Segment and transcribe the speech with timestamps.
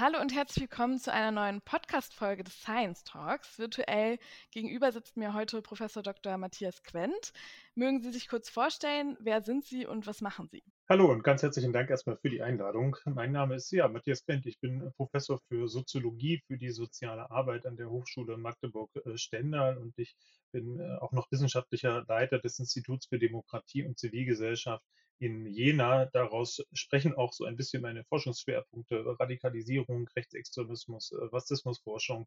[0.00, 3.58] Hallo und herzlich willkommen zu einer neuen Podcast-Folge des Science Talks.
[3.58, 4.20] Virtuell
[4.52, 6.36] gegenüber sitzt mir heute Professor Dr.
[6.36, 7.32] Matthias Quent.
[7.74, 10.62] Mögen Sie sich kurz vorstellen, wer sind Sie und was machen Sie?
[10.88, 12.96] Hallo und ganz herzlichen Dank erstmal für die Einladung.
[13.06, 14.46] Mein Name ist ja Matthias Quent.
[14.46, 20.14] Ich bin Professor für Soziologie für die soziale Arbeit an der Hochschule Magdeburg-Stendal und ich
[20.52, 24.84] bin äh, auch noch wissenschaftlicher Leiter des Instituts für Demokratie und Zivilgesellschaft
[25.18, 26.06] in Jena.
[26.06, 32.26] Daraus sprechen auch so ein bisschen meine Forschungsschwerpunkte Radikalisierung, Rechtsextremismus, äh, Rassismusforschung,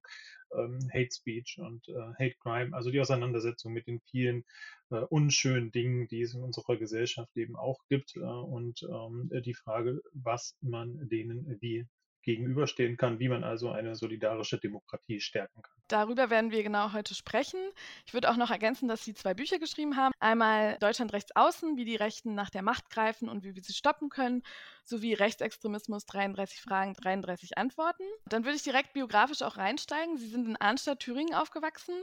[0.55, 4.43] ähm, Hate Speech und äh, Hate Crime, also die Auseinandersetzung mit den vielen
[4.89, 10.01] äh, unschönen Dingen, die es in unserer Gesellschaft eben auch gibt und ähm, die Frage,
[10.13, 11.85] was man denen wie
[12.23, 15.75] gegenüberstehen kann, wie man also eine solidarische Demokratie stärken kann.
[15.88, 17.59] Darüber werden wir genau heute sprechen.
[18.05, 20.13] Ich würde auch noch ergänzen, dass Sie zwei Bücher geschrieben haben.
[20.19, 23.73] Einmal Deutschland rechts außen, wie die Rechten nach der Macht greifen und wie wir sie
[23.73, 24.44] stoppen können,
[24.86, 28.03] sowie Rechtsextremismus 33 Fragen, 33 Antworten.
[28.25, 30.17] Dann würde ich direkt biografisch auch reinsteigen.
[30.17, 31.95] Sie sind in Arnstadt, Thüringen aufgewachsen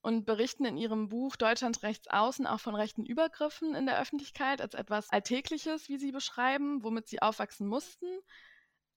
[0.00, 4.60] und berichten in ihrem Buch Deutschland rechts außen auch von rechten Übergriffen in der Öffentlichkeit
[4.60, 8.06] als etwas Alltägliches, wie sie beschreiben, womit sie aufwachsen mussten.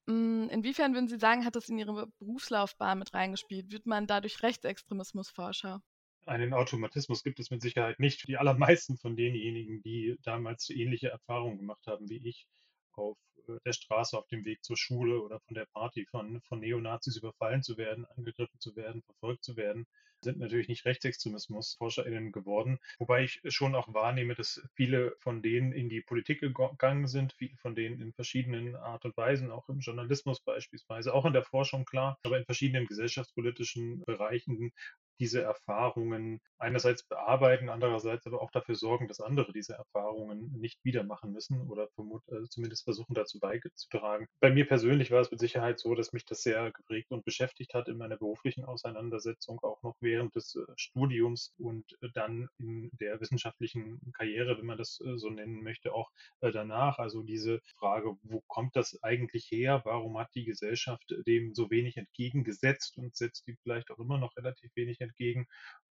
[0.07, 3.71] Hm, inwiefern würden Sie sagen, hat das in Ihre Berufslaufbahn mit reingespielt?
[3.71, 5.81] Wird man dadurch Rechtsextremismusforscher?
[6.25, 8.27] Einen Automatismus gibt es mit Sicherheit nicht.
[8.27, 12.47] Die allermeisten von denjenigen, die damals ähnliche Erfahrungen gemacht haben wie ich,
[12.97, 16.59] auf äh, der Straße auf dem Weg zur Schule oder von der Party von, von
[16.59, 19.87] Neonazis überfallen zu werden, angegriffen zu werden, verfolgt zu werden,
[20.23, 22.79] sind natürlich nicht RechtsextremismusforscherInnen geworden.
[22.99, 27.57] Wobei ich schon auch wahrnehme, dass viele von denen in die Politik gegangen sind, viele
[27.57, 31.85] von denen in verschiedenen Art und Weisen, auch im Journalismus beispielsweise, auch in der Forschung
[31.85, 34.71] klar, aber in verschiedenen gesellschaftspolitischen Bereichen
[35.21, 41.03] diese Erfahrungen einerseits bearbeiten, andererseits aber auch dafür sorgen, dass andere diese Erfahrungen nicht wieder
[41.03, 44.25] machen müssen oder äh, zumindest versuchen dazu beizutragen.
[44.39, 47.75] Bei mir persönlich war es mit Sicherheit so, dass mich das sehr geprägt und beschäftigt
[47.75, 52.89] hat in meiner beruflichen Auseinandersetzung, auch noch während des äh, Studiums und äh, dann in
[52.99, 56.09] der wissenschaftlichen Karriere, wenn man das so nennen möchte, auch
[56.41, 56.97] danach.
[56.97, 59.81] Also diese Frage, wo kommt das eigentlich her?
[59.85, 64.35] Warum hat die Gesellschaft dem so wenig entgegengesetzt und setzt die vielleicht auch immer noch
[64.35, 65.10] relativ wenig entgegen?
[65.11, 65.47] Entgegen.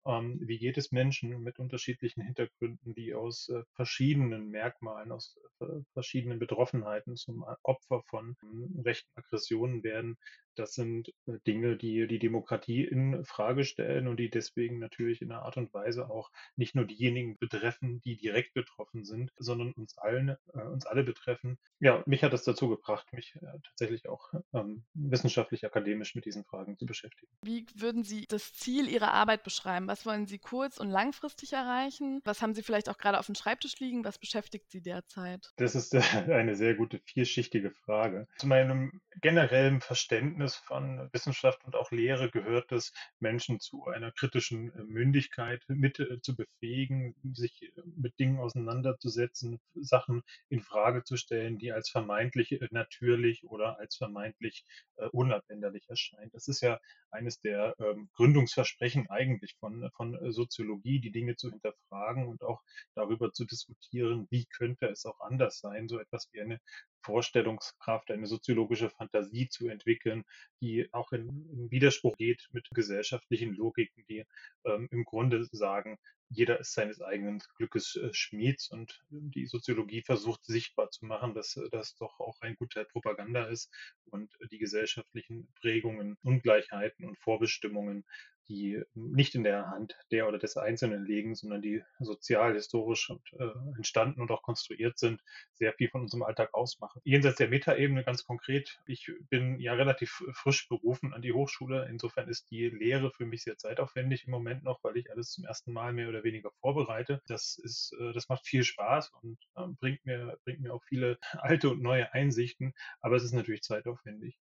[0.05, 5.65] Ähm, wie geht es Menschen mit unterschiedlichen Hintergründen, die aus äh, verschiedenen Merkmalen, aus äh,
[5.93, 10.17] verschiedenen Betroffenheiten zum Opfer von ähm, rechten Aggressionen werden?
[10.55, 15.31] Das sind äh, Dinge, die die Demokratie in Frage stellen und die deswegen natürlich in
[15.31, 19.97] einer Art und Weise auch nicht nur diejenigen betreffen, die direkt betroffen sind, sondern uns
[19.97, 21.57] allen, äh, uns alle betreffen.
[21.79, 26.43] Ja, mich hat das dazu gebracht, mich äh, tatsächlich auch ähm, wissenschaftlich, akademisch mit diesen
[26.43, 27.31] Fragen zu beschäftigen.
[27.43, 29.87] Wie würden Sie das Ziel Ihrer Arbeit beschreiben?
[29.87, 32.21] Was wollen Sie kurz- und langfristig erreichen?
[32.25, 34.03] Was haben Sie vielleicht auch gerade auf dem Schreibtisch liegen?
[34.03, 35.51] Was beschäftigt Sie derzeit?
[35.55, 35.93] Das ist
[36.29, 38.27] eine sehr gute vierschichtige Frage.
[38.37, 44.73] Zu meinem generellen Verständnis von Wissenschaft und auch Lehre gehört es, Menschen zu einer kritischen
[44.73, 51.17] äh, Mündigkeit mit äh, zu befähigen, sich äh, mit Dingen auseinanderzusetzen, Sachen in Frage zu
[51.17, 54.65] stellen, die als vermeintlich natürlich oder als vermeintlich
[55.11, 56.29] unabänderlich erscheinen.
[56.33, 56.79] Das ist ja
[57.11, 62.61] eines der ähm, Gründungsversprechen eigentlich von, von Soziologie, die Dinge zu hinterfragen und auch
[62.95, 66.59] darüber zu diskutieren, wie könnte es auch anders sein, so etwas wie eine
[67.03, 70.23] Vorstellungskraft, eine soziologische Fantasie zu entwickeln,
[70.61, 74.25] die auch in, in Widerspruch geht mit gesellschaftlichen Logiken, die
[74.65, 75.97] ähm, im Grunde sagen,
[76.29, 81.57] jeder ist seines eigenen Glückes äh, Schmieds und die Soziologie versucht sichtbar zu machen, dass
[81.57, 83.71] äh, das doch auch ein guter Propaganda ist
[84.05, 88.05] und die gesellschaftlichen Prägungen, Ungleichheiten und Vorbestimmungen
[88.49, 93.21] die nicht in der Hand der oder des Einzelnen liegen, sondern die sozial, historisch und,
[93.33, 95.21] äh, entstanden und auch konstruiert sind,
[95.53, 96.99] sehr viel von unserem Alltag ausmachen.
[97.05, 101.87] Jenseits der Metaebene ganz konkret, ich bin ja relativ frisch berufen an die Hochschule.
[101.89, 105.45] Insofern ist die Lehre für mich sehr zeitaufwendig im Moment noch, weil ich alles zum
[105.45, 107.21] ersten Mal mehr oder weniger vorbereite.
[107.27, 111.17] Das ist, äh, das macht viel Spaß und äh, bringt mir, bringt mir auch viele
[111.39, 114.37] alte und neue Einsichten, aber es ist natürlich zeitaufwendig.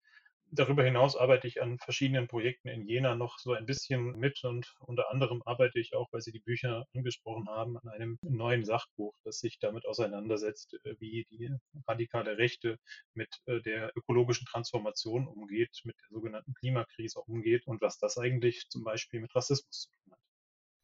[0.50, 4.74] darüber hinaus arbeite ich an verschiedenen Projekten in Jena noch so ein bisschen mit und
[4.80, 9.14] unter anderem arbeite ich auch, weil Sie die Bücher angesprochen haben, an einem neuen Sachbuch,
[9.24, 11.50] das sich damit auseinandersetzt, äh, wie die
[11.88, 12.78] radikale Rechte
[13.14, 18.68] mit äh, der ökologischen Transformation umgeht, mit der sogenannten Klimakrise umgeht und was das eigentlich
[18.68, 20.05] zum Beispiel mit Rassismus zu tun hat.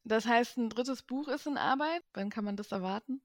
[0.04, 2.02] Das heißt, ein drittes Buch ist in Arbeit.
[2.14, 3.22] Wann kann man das erwarten?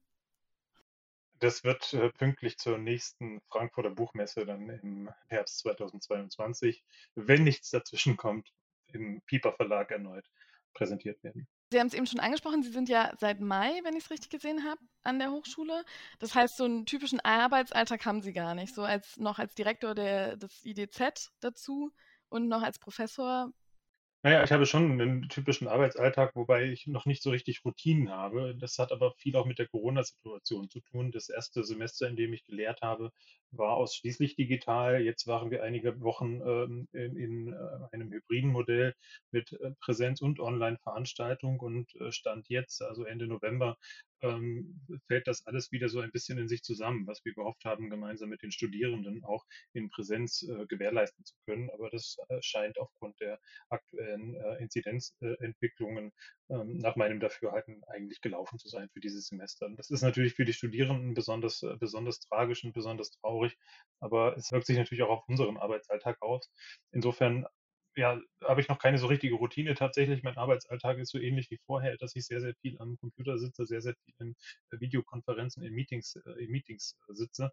[1.40, 6.82] Das wird äh, pünktlich zur nächsten Frankfurter Buchmesse dann im Herbst 2022,
[7.14, 8.52] wenn nichts dazwischen kommt,
[8.88, 10.28] im Piper Verlag erneut
[10.74, 11.46] präsentiert werden.
[11.70, 14.30] Sie haben es eben schon angesprochen, Sie sind ja seit Mai, wenn ich es richtig
[14.30, 15.84] gesehen habe, an der Hochschule.
[16.18, 18.74] Das heißt, so einen typischen Arbeitsalltag haben Sie gar nicht.
[18.74, 21.92] So als noch als Direktor der, des IDZ dazu
[22.30, 23.52] und noch als Professor
[24.22, 28.56] naja, ich habe schon einen typischen Arbeitsalltag, wobei ich noch nicht so richtig Routinen habe.
[28.58, 31.12] Das hat aber viel auch mit der Corona-Situation zu tun.
[31.12, 33.12] Das erste Semester, in dem ich gelehrt habe,
[33.52, 35.00] war ausschließlich digital.
[35.02, 37.56] Jetzt waren wir einige Wochen ähm, in, in äh,
[37.92, 38.94] einem hybriden Modell
[39.30, 43.78] mit äh, Präsenz- und Online-Veranstaltung und äh, Stand jetzt, also Ende November,
[44.22, 47.90] ähm, fällt das alles wieder so ein bisschen in sich zusammen, was wir gehofft haben,
[47.90, 51.70] gemeinsam mit den Studierenden auch in Präsenz äh, gewährleisten zu können.
[51.70, 53.38] Aber das äh, scheint aufgrund der
[53.68, 56.12] aktuellen äh, Inzidenzentwicklungen
[56.50, 59.66] ähm, nach meinem Dafürhalten eigentlich gelaufen zu sein für dieses Semester.
[59.66, 63.56] Und das ist natürlich für die Studierenden besonders, äh, besonders tragisch und besonders traurig,
[64.00, 66.50] aber es wirkt sich natürlich auch auf unseren Arbeitsalltag aus.
[66.92, 67.46] Insofern
[67.98, 70.22] ja, habe ich noch keine so richtige Routine tatsächlich.
[70.22, 73.66] Mein Arbeitsalltag ist so ähnlich wie vorher, dass ich sehr, sehr viel am Computer sitze,
[73.66, 74.36] sehr, sehr viel in
[74.70, 77.50] äh, Videokonferenzen, in Meetings, äh, in Meetings äh, sitze.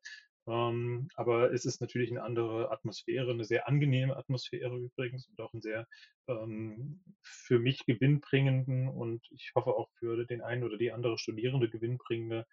[0.47, 5.51] Ähm, aber es ist natürlich eine andere Atmosphäre, eine sehr angenehme Atmosphäre übrigens und auch
[5.53, 5.87] einen sehr
[6.27, 11.69] ähm, für mich gewinnbringenden und ich hoffe auch für den einen oder die andere Studierende
[11.69, 12.45] gewinnbringende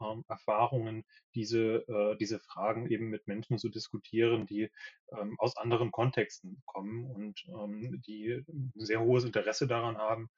[0.00, 1.04] ähm, Erfahrungen,
[1.34, 4.70] diese, äh, diese Fragen eben mit Menschen zu diskutieren, die
[5.12, 10.28] ähm, aus anderen Kontexten kommen und ähm, die ein sehr hohes Interesse daran haben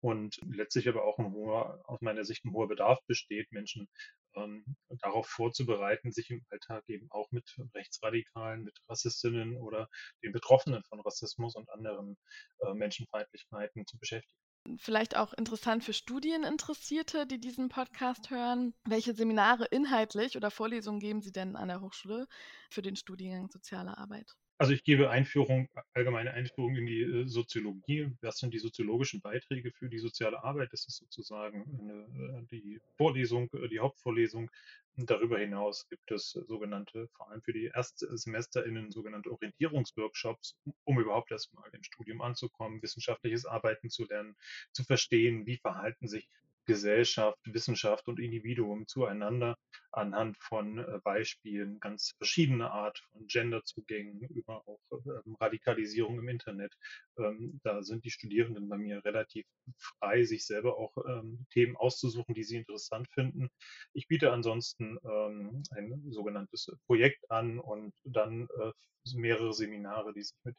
[0.00, 3.88] und letztlich aber auch ein hoher, aus meiner Sicht ein hoher Bedarf besteht, Menschen
[4.34, 9.88] ähm, darauf vorzubereiten, sich im Alltag eben auch mit Rechtsradikalen, mit Rassistinnen oder
[10.22, 12.16] den Betroffenen von Rassismus und anderen
[12.60, 14.40] äh, Menschenfeindlichkeiten zu beschäftigen.
[14.78, 18.74] Vielleicht auch interessant für Studieninteressierte, die diesen Podcast hören.
[18.84, 22.26] Welche Seminare inhaltlich oder Vorlesungen geben Sie denn an der Hochschule
[22.68, 24.36] für den Studiengang Soziale Arbeit?
[24.60, 28.12] Also ich gebe Einführung, allgemeine Einführung in die äh, Soziologie.
[28.20, 30.74] Was sind die soziologischen Beiträge für die soziale Arbeit?
[30.74, 34.50] Das ist sozusagen eine, äh, die Vorlesung, äh, die Hauptvorlesung.
[34.96, 41.70] Darüber hinaus gibt es sogenannte, vor allem für die ErstsemesterInnen, sogenannte Orientierungsworkshops, um überhaupt erstmal
[41.72, 44.36] im Studium anzukommen, wissenschaftliches Arbeiten zu lernen,
[44.72, 46.28] zu verstehen, wie verhalten sich
[46.70, 49.56] Gesellschaft, Wissenschaft und Individuum zueinander
[49.90, 56.72] anhand von äh, Beispielen ganz verschiedener Art von Genderzugängen über auch ähm, Radikalisierung im Internet.
[57.18, 59.46] Ähm, da sind die Studierenden bei mir relativ
[59.76, 63.48] frei, sich selber auch ähm, Themen auszusuchen, die sie interessant finden.
[63.92, 68.72] Ich biete ansonsten ein sogenanntes Projekt an und dann äh,
[69.14, 70.56] mehrere Seminare, die sich mit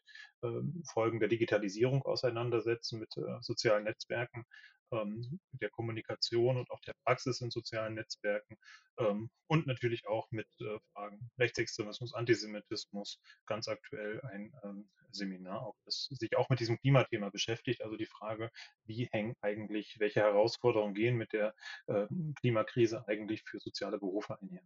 [0.92, 4.46] Folgen der Digitalisierung auseinandersetzen, mit äh, sozialen Netzwerken
[4.92, 8.58] ähm, der Kommunikation und auch der Praxis in sozialen Netzwerken
[8.98, 15.76] ähm, und natürlich auch mit äh, Fragen Rechtsextremismus, Antisemitismus, ganz aktuell ein ähm, Seminar, auch,
[15.86, 17.82] das sich auch mit diesem Klimathema beschäftigt.
[17.82, 18.50] Also die Frage,
[18.86, 21.54] wie hängen eigentlich, welche Herausforderungen gehen mit der
[21.88, 22.08] äh,
[22.40, 24.64] Klimakrise eigentlich für soziale Berufe einher.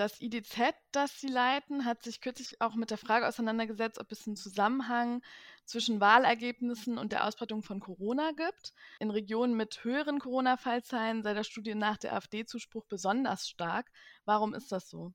[0.00, 4.26] Das IDZ, das Sie leiten, hat sich kürzlich auch mit der Frage auseinandergesetzt, ob es
[4.26, 5.20] einen Zusammenhang
[5.66, 8.72] zwischen Wahlergebnissen und der Ausbreitung von Corona gibt.
[8.98, 13.92] In Regionen mit höheren Corona-Fallzahlen sei der Studie nach der AfD-Zuspruch besonders stark.
[14.24, 15.12] Warum ist das so?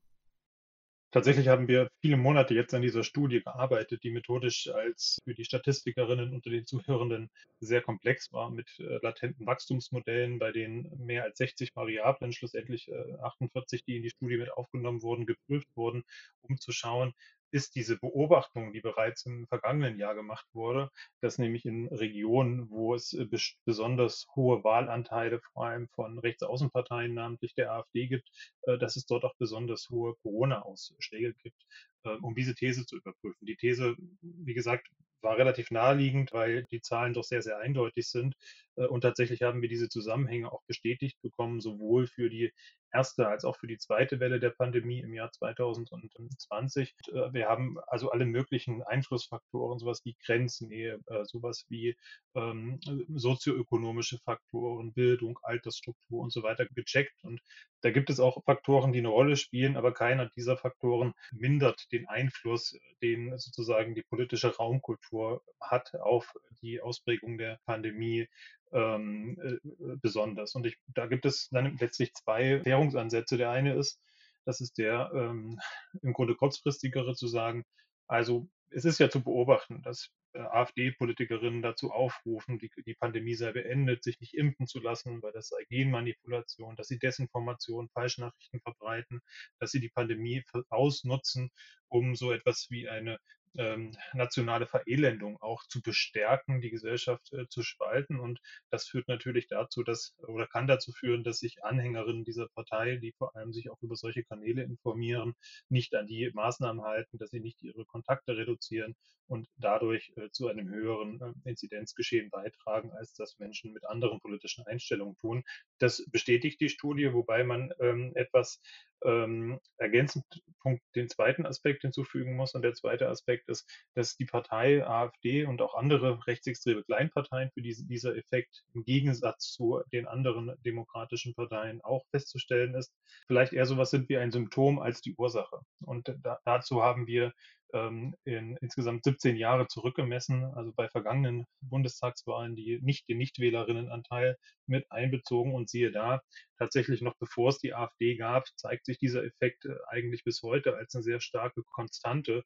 [1.16, 5.46] Tatsächlich haben wir viele Monate jetzt an dieser Studie gearbeitet, die methodisch als für die
[5.46, 11.38] Statistikerinnen unter den Zuhörenden sehr komplex war, mit äh, latenten Wachstumsmodellen, bei denen mehr als
[11.38, 16.04] 60 Variablen, schlussendlich äh, 48, die in die Studie mit aufgenommen wurden, geprüft wurden,
[16.42, 17.14] um zu schauen,
[17.50, 22.94] ist diese Beobachtung, die bereits im vergangenen Jahr gemacht wurde, dass nämlich in Regionen, wo
[22.94, 23.26] es äh,
[23.64, 28.28] besonders hohe Wahlanteile vor allem von Rechtsaußenparteien, namentlich der AfD gibt,
[28.62, 31.66] äh, dass es dort auch besonders hohe Corona-Ausschläge gibt,
[32.04, 33.46] ähm, um diese These zu überprüfen.
[33.46, 34.88] Die These, wie gesagt,
[35.26, 38.36] war relativ naheliegend, weil die Zahlen doch sehr, sehr eindeutig sind.
[38.76, 42.52] Äh, und tatsächlich haben wir diese Zusammenhänge auch bestätigt bekommen, sowohl für die
[42.92, 46.94] erste als auch für die zweite Welle der Pandemie im Jahr 2020.
[47.08, 51.96] Äh, wir haben also alle möglichen Einflussfaktoren, sowas wie Grenznähe, äh, sowas wie
[52.34, 52.78] ähm,
[53.08, 57.24] sozioökonomische Faktoren, Bildung, Altersstruktur und so weiter gecheckt.
[57.24, 57.40] Und
[57.86, 62.08] da gibt es auch Faktoren, die eine Rolle spielen, aber keiner dieser Faktoren mindert den
[62.08, 68.26] Einfluss, den sozusagen die politische Raumkultur hat auf die Ausprägung der Pandemie
[68.72, 70.56] ähm, äh, besonders.
[70.56, 73.36] Und ich, da gibt es dann letztlich zwei Währungsansätze.
[73.36, 74.00] Der eine ist,
[74.44, 75.60] das ist der ähm,
[76.02, 77.64] im Grunde kurzfristigere zu sagen,
[78.08, 84.04] also es ist ja zu beobachten, dass AfD-Politikerinnen dazu aufrufen, die, die Pandemie sei beendet,
[84.04, 89.20] sich nicht impfen zu lassen, weil das sei Genmanipulation, dass sie Desinformation, Falschnachrichten verbreiten,
[89.58, 91.50] dass sie die Pandemie ausnutzen,
[91.88, 93.18] um so etwas wie eine
[93.58, 98.18] ähm, nationale Verelendung auch zu bestärken, die Gesellschaft äh, zu spalten.
[98.18, 102.96] Und das führt natürlich dazu, dass oder kann dazu führen, dass sich Anhängerinnen dieser Partei,
[102.96, 105.34] die vor allem sich auch über solche Kanäle informieren,
[105.68, 108.94] nicht an die Maßnahmen halten, dass sie nicht ihre Kontakte reduzieren
[109.28, 114.66] und dadurch äh, zu einem höheren äh, Inzidenzgeschehen beitragen, als das Menschen mit anderen politischen
[114.66, 115.44] Einstellungen tun.
[115.78, 118.60] Das bestätigt die Studie, wobei man ähm, etwas
[119.04, 120.24] ähm, ergänzend
[120.60, 122.54] Punkt den zweiten Aspekt hinzufügen muss.
[122.54, 127.62] Und der zweite Aspekt ist, dass die Partei AfD und auch andere rechtsextreme Kleinparteien für
[127.62, 132.92] diese, dieser Effekt im Gegensatz zu den anderen demokratischen Parteien auch festzustellen ist.
[133.26, 135.60] Vielleicht eher sowas sind wie ein Symptom als die Ursache.
[135.80, 137.32] Und da, dazu haben wir
[137.76, 144.90] ähm, in insgesamt 17 Jahre zurückgemessen, also bei vergangenen Bundestagswahlen, die nicht den Nichtwählerinnenanteil mit
[144.90, 146.20] einbezogen und siehe da,
[146.58, 150.76] tatsächlich noch bevor es die AfD gab, zeigt sich dieser Effekt äh, eigentlich bis heute
[150.76, 152.42] als eine sehr starke Konstante,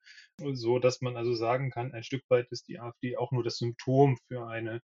[0.53, 3.59] so dass man also sagen kann, ein Stück weit ist die AfD auch nur das
[3.59, 4.81] Symptom für eine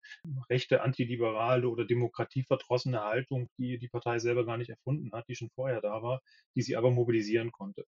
[0.48, 5.50] rechte, antiliberale oder demokratieverdrossene Haltung, die die Partei selber gar nicht erfunden hat, die schon
[5.50, 6.20] vorher da war,
[6.54, 7.84] die sie aber mobilisieren konnte.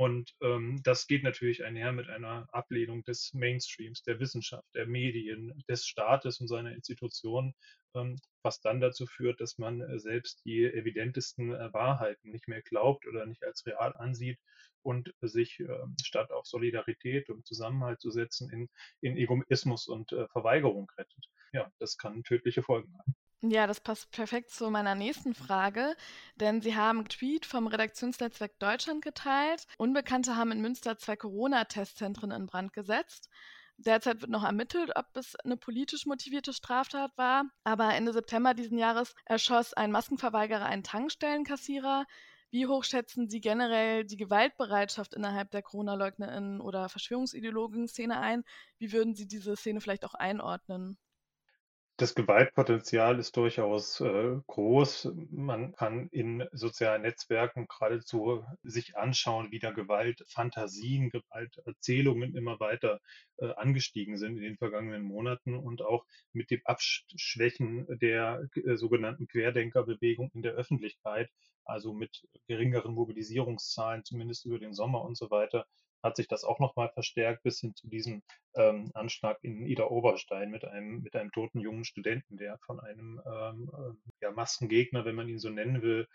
[0.00, 5.62] Und ähm, das geht natürlich einher mit einer Ablehnung des Mainstreams, der Wissenschaft, der Medien,
[5.68, 7.54] des Staates und seiner Institutionen,
[7.94, 12.62] ähm, was dann dazu führt, dass man äh, selbst die evidentesten äh, Wahrheiten nicht mehr
[12.62, 14.38] glaubt oder nicht als real ansieht
[14.80, 15.68] und sich äh,
[16.02, 18.70] statt auf Solidarität und Zusammenhalt zu setzen, in,
[19.02, 21.26] in Egoismus und äh, Verweigerung rettet.
[21.52, 23.14] Ja, das kann tödliche Folgen haben.
[23.42, 25.96] Ja, das passt perfekt zu meiner nächsten Frage,
[26.36, 29.66] denn Sie haben einen Tweet vom Redaktionsnetzwerk Deutschland geteilt.
[29.78, 33.30] Unbekannte haben in Münster zwei Corona-Testzentren in Brand gesetzt.
[33.78, 37.44] Derzeit wird noch ermittelt, ob es eine politisch motivierte Straftat war.
[37.64, 42.04] Aber Ende September diesen Jahres erschoss ein Maskenverweigerer einen Tankstellenkassierer.
[42.50, 48.44] Wie hoch schätzen Sie generell die Gewaltbereitschaft innerhalb der Corona-LeugnerInnen oder Verschwörungsideologen-Szene ein?
[48.76, 50.98] Wie würden Sie diese Szene vielleicht auch einordnen?
[52.00, 55.12] Das Gewaltpotenzial ist durchaus äh, groß.
[55.30, 63.02] Man kann in sozialen Netzwerken geradezu sich anschauen, wie da Gewaltfantasien, Gewalterzählungen immer weiter
[63.36, 69.28] äh, angestiegen sind in den vergangenen Monaten und auch mit dem Abschwächen der äh, sogenannten
[69.28, 71.28] Querdenkerbewegung in der Öffentlichkeit,
[71.66, 75.66] also mit geringeren Mobilisierungszahlen, zumindest über den Sommer und so weiter,
[76.02, 78.22] hat sich das auch nochmal verstärkt bis hin zu diesem
[78.54, 83.20] ähm, Anschlag in Ida Oberstein mit einem, mit einem toten jungen Studenten, der von einem
[83.26, 86.08] ähm, äh, ja, Maskengegner, wenn man ihn so nennen will,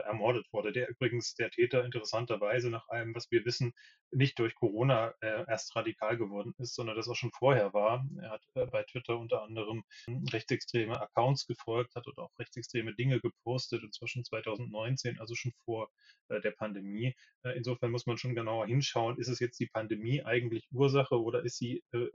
[0.00, 0.72] ermordet wurde.
[0.72, 3.72] Der übrigens, der Täter interessanterweise nach allem, was wir wissen,
[4.10, 8.06] nicht durch Corona äh, erst radikal geworden ist, sondern das auch schon vorher war.
[8.20, 9.84] Er hat äh, bei Twitter unter anderem
[10.32, 15.52] rechtsextreme Accounts gefolgt, hat dort auch rechtsextreme Dinge gepostet, und zwar schon 2019, also schon
[15.64, 15.90] vor
[16.28, 17.14] äh, der Pandemie.
[17.42, 21.44] Äh, insofern muss man schon genauer hinschauen, ist es jetzt die Pandemie eigentlich Ursache oder
[21.44, 22.06] ist sie äh,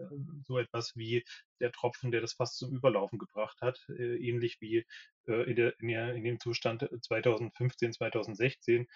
[0.45, 1.23] so etwas wie
[1.59, 4.85] der Tropfen, der das fast zum Überlaufen gebracht hat, ähnlich wie
[5.25, 8.87] in, der, in, der, in dem Zustand 2015, 2016,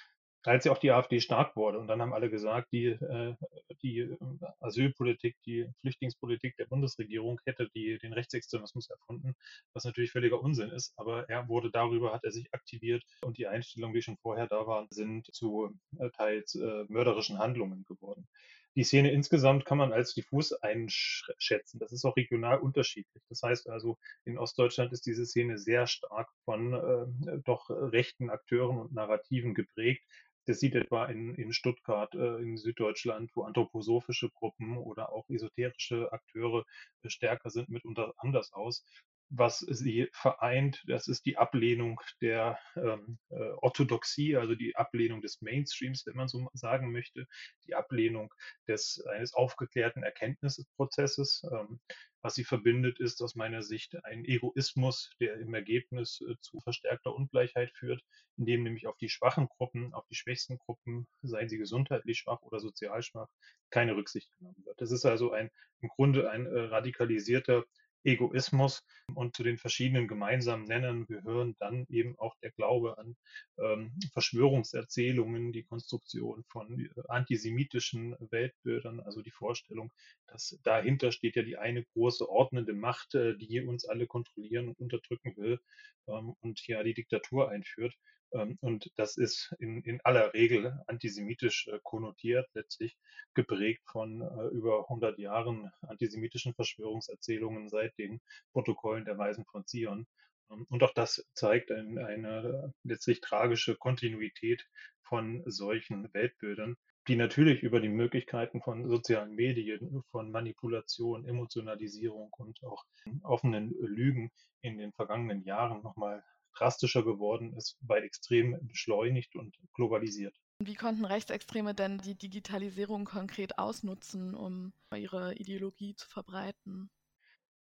[0.45, 1.79] als ja auch die AfD stark wurde.
[1.79, 3.35] Und dann haben alle gesagt, die, äh,
[3.81, 4.17] die äh,
[4.59, 9.35] Asylpolitik, die Flüchtlingspolitik der Bundesregierung hätte die, den Rechtsextremismus erfunden,
[9.73, 10.93] was natürlich völliger Unsinn ist.
[10.97, 14.67] Aber er wurde darüber, hat er sich aktiviert und die Einstellungen, die schon vorher da
[14.67, 18.27] waren, sind zu äh, teils äh, mörderischen Handlungen geworden.
[18.75, 21.79] Die Szene insgesamt kann man als diffus einschätzen.
[21.79, 23.23] Das ist auch regional unterschiedlich.
[23.29, 28.77] Das heißt also, in Ostdeutschland ist diese Szene sehr stark von äh, doch rechten Akteuren
[28.79, 30.03] und Narrativen geprägt.
[30.45, 36.11] Das sieht etwa in, in Stuttgart, äh, in Süddeutschland, wo anthroposophische Gruppen oder auch esoterische
[36.11, 36.65] Akteure
[37.03, 38.83] äh, stärker sind, mitunter anders aus.
[39.29, 45.41] Was sie vereint, das ist die Ablehnung der ähm, äh, Orthodoxie, also die Ablehnung des
[45.41, 47.27] Mainstreams, wenn man so sagen möchte,
[47.65, 48.33] die Ablehnung
[48.67, 51.43] des eines aufgeklärten Erkenntnisprozesses.
[51.51, 51.79] Ähm,
[52.23, 57.13] was sie verbindet, ist aus meiner Sicht ein Egoismus, der im Ergebnis äh, zu verstärkter
[57.13, 58.01] Ungleichheit führt,
[58.37, 62.61] indem nämlich auf die schwachen Gruppen, auf die schwächsten Gruppen, seien sie gesundheitlich schwach oder
[62.61, 63.27] sozial schwach,
[63.71, 64.79] keine Rücksicht genommen wird.
[64.79, 65.51] Das ist also ein
[65.81, 67.65] im Grunde ein äh, radikalisierter
[68.03, 68.83] Egoismus.
[69.13, 73.15] Und zu den verschiedenen gemeinsamen Nennern gehören dann eben auch der Glaube an
[73.59, 79.91] ähm, Verschwörungserzählungen, die Konstruktion von äh, antisemitischen Weltbildern, also die Vorstellung,
[80.27, 84.79] dass dahinter steht ja die eine große ordnende Macht, äh, die uns alle kontrollieren und
[84.79, 85.59] unterdrücken will
[86.07, 87.93] ähm, und ja die Diktatur einführt.
[88.33, 92.97] Ähm, und das ist in, in aller Regel antisemitisch äh, konnotiert, letztlich
[93.33, 98.21] geprägt von äh, über 100 Jahren antisemitischen Verschwörungserzählungen seit den
[98.51, 100.07] Protokollen der Weisen von Zion.
[100.51, 104.67] Ähm, und auch das zeigt ein, eine letztlich tragische Kontinuität
[105.03, 106.75] von solchen Weltbildern,
[107.07, 112.85] die natürlich über die Möglichkeiten von sozialen Medien, von Manipulation, Emotionalisierung und auch
[113.23, 116.23] offenen Lügen in den vergangenen Jahren nochmal
[116.53, 120.35] drastischer geworden ist, weil extrem beschleunigt und globalisiert.
[120.59, 126.89] Wie konnten Rechtsextreme denn die Digitalisierung konkret ausnutzen, um ihre Ideologie zu verbreiten?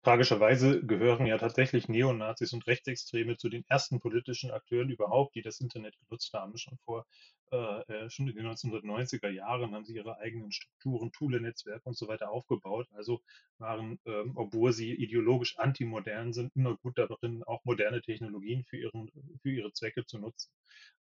[0.04, 5.60] Tragischerweise gehören ja tatsächlich Neonazis und Rechtsextreme zu den ersten politischen Akteuren überhaupt, die das
[5.60, 6.58] Internet genutzt haben.
[6.58, 7.06] Schon vor,
[7.52, 12.08] äh, äh schon in den 1990er Jahren haben sie ihre eigenen Strukturen, Thule-Netzwerke und so
[12.08, 12.88] weiter aufgebaut.
[12.94, 13.22] Also
[13.58, 19.12] waren, ähm, obwohl sie ideologisch antimodern sind, immer gut darin, auch moderne Technologien für, ihren,
[19.42, 20.52] für ihre Zwecke zu nutzen.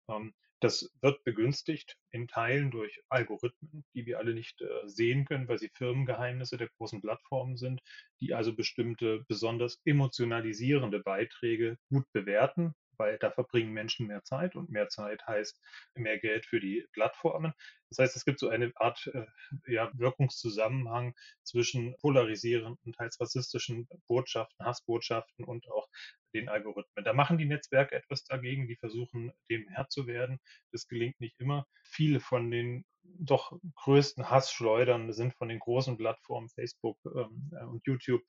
[0.10, 5.48] Ähm, das wird begünstigt in Teilen durch Algorithmen, die wir alle nicht äh, sehen können,
[5.48, 7.82] weil sie Firmengeheimnisse der großen Plattformen sind,
[8.22, 14.70] die also bestimmte besonders emotionalisierende Beiträge gut bewerten, weil da verbringen Menschen mehr Zeit und
[14.70, 15.60] mehr Zeit heißt
[15.96, 17.54] mehr Geld für die Plattformen.
[17.90, 19.26] Das heißt, es gibt so eine Art äh,
[19.72, 21.14] ja, Wirkungszusammenhang
[21.44, 25.88] zwischen polarisierenden, teils rassistischen Botschaften, Hassbotschaften und auch
[26.34, 27.06] den Algorithmen.
[27.06, 30.40] Da machen die Netzwerke etwas dagegen, die versuchen, dem Herr zu werden.
[30.72, 31.66] Das gelingt nicht immer.
[31.84, 32.86] Viele von den
[33.20, 38.24] doch größten Hassschleudern sind von den großen Plattformen Facebook ähm, äh, und YouTube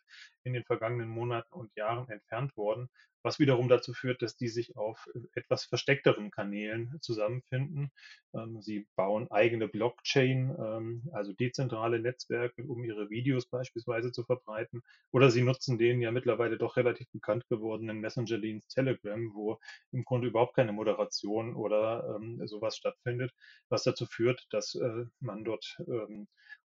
[0.45, 2.89] in den vergangenen Monaten und Jahren entfernt worden,
[3.29, 7.91] was wiederum dazu führt, dass die sich auf etwas versteckteren Kanälen zusammenfinden.
[8.35, 14.81] Ähm, sie bauen eigene Blockchain, ähm, also dezentrale Netzwerke, um ihre Videos beispielsweise zu verbreiten,
[15.13, 19.59] oder sie nutzen den ja mittlerweile doch relativ bekannt gewordenen Messenger-Dienst Telegram, wo
[19.93, 23.35] im Grunde überhaupt keine Moderation oder ähm, sowas stattfindet,
[23.69, 25.77] was dazu führt, dass äh, man dort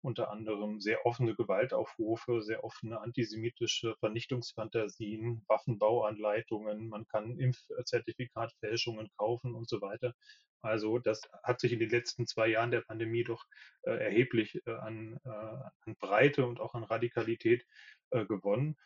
[0.01, 9.69] unter anderem sehr offene Gewaltaufrufe, sehr offene antisemitische Vernichtungsfantasien, Waffenbauanleitungen, man kann Impfzertifikatfälschungen kaufen und
[9.69, 10.15] so weiter.
[10.63, 13.45] Also das hat sich in den letzten zwei Jahren der Pandemie doch
[13.83, 17.67] äh, erheblich äh, an, äh, an Breite und auch an Radikalität
[18.11, 18.77] äh, gewonnen.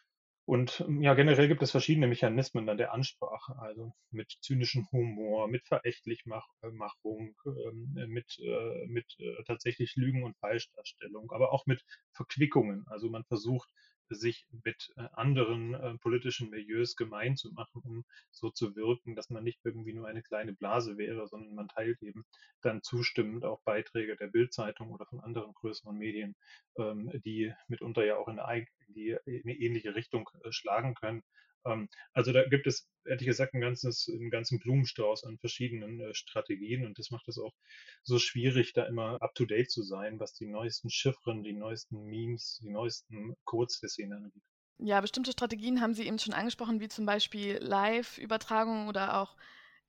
[0.46, 5.48] Und ähm, ja, generell gibt es verschiedene Mechanismen dann der Ansprache, also mit zynischem Humor,
[5.48, 11.82] mit Verächtlichmachung, ähm, mit, äh, mit äh, tatsächlich Lügen und Falschdarstellung, aber auch mit
[12.12, 12.84] Verquickungen.
[12.88, 13.68] Also man versucht
[14.08, 19.30] sich mit äh, anderen äh, politischen Milieus gemein zu machen, um so zu wirken, dass
[19.30, 22.24] man nicht irgendwie nur eine kleine Blase wäre, sondern man teilt eben
[22.62, 26.36] dann zustimmend auch Beiträge der Bildzeitung oder von anderen größeren Medien,
[26.78, 31.22] ähm, die mitunter ja auch in eine, in eine ähnliche Richtung äh, schlagen können.
[31.64, 36.14] Ähm, also da gibt es, ehrlich gesagt, ein ganzes, einen ganzen Blumenstrauß an verschiedenen äh,
[36.14, 37.54] Strategien und das macht es auch
[38.02, 42.70] so schwierig, da immer up-to-date zu sein, was die neuesten Chiffren, die neuesten Memes, die
[42.70, 44.42] neuesten Codes der Szene angeht.
[44.78, 49.36] Ja, bestimmte Strategien haben Sie eben schon angesprochen, wie zum Beispiel Live-Übertragungen oder auch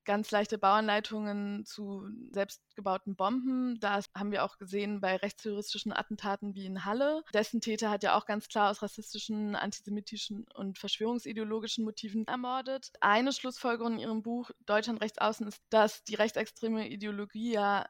[0.08, 3.80] ganz leichte Bauanleitungen zu selbstgebauten Bomben.
[3.80, 7.24] Das haben wir auch gesehen bei rechtsterroristischen Attentaten wie in Halle.
[7.34, 12.90] Dessen Täter hat ja auch ganz klar aus rassistischen, antisemitischen und verschwörungsideologischen Motiven ermordet.
[13.02, 17.86] Eine Schlussfolgerung in Ihrem Buch Deutschland rechts außen ist, dass die rechtsextreme Ideologie ja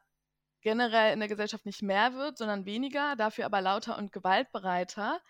[0.60, 5.20] generell in der Gesellschaft nicht mehr wird, sondern weniger, dafür aber lauter und gewaltbereiter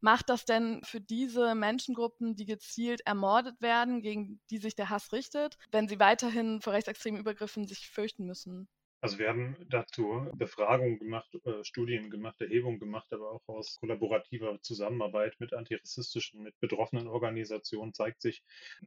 [0.00, 5.12] macht das denn für diese Menschengruppen, die gezielt ermordet werden, gegen die sich der Hass
[5.12, 8.68] richtet, wenn sie weiterhin vor rechtsextremen Übergriffen sich fürchten müssen?
[9.06, 14.60] Also wir haben dazu Befragungen gemacht, äh, Studien gemacht, Erhebungen gemacht, aber auch aus kollaborativer
[14.62, 18.42] Zusammenarbeit mit antirassistischen, mit betroffenen Organisationen zeigt sich,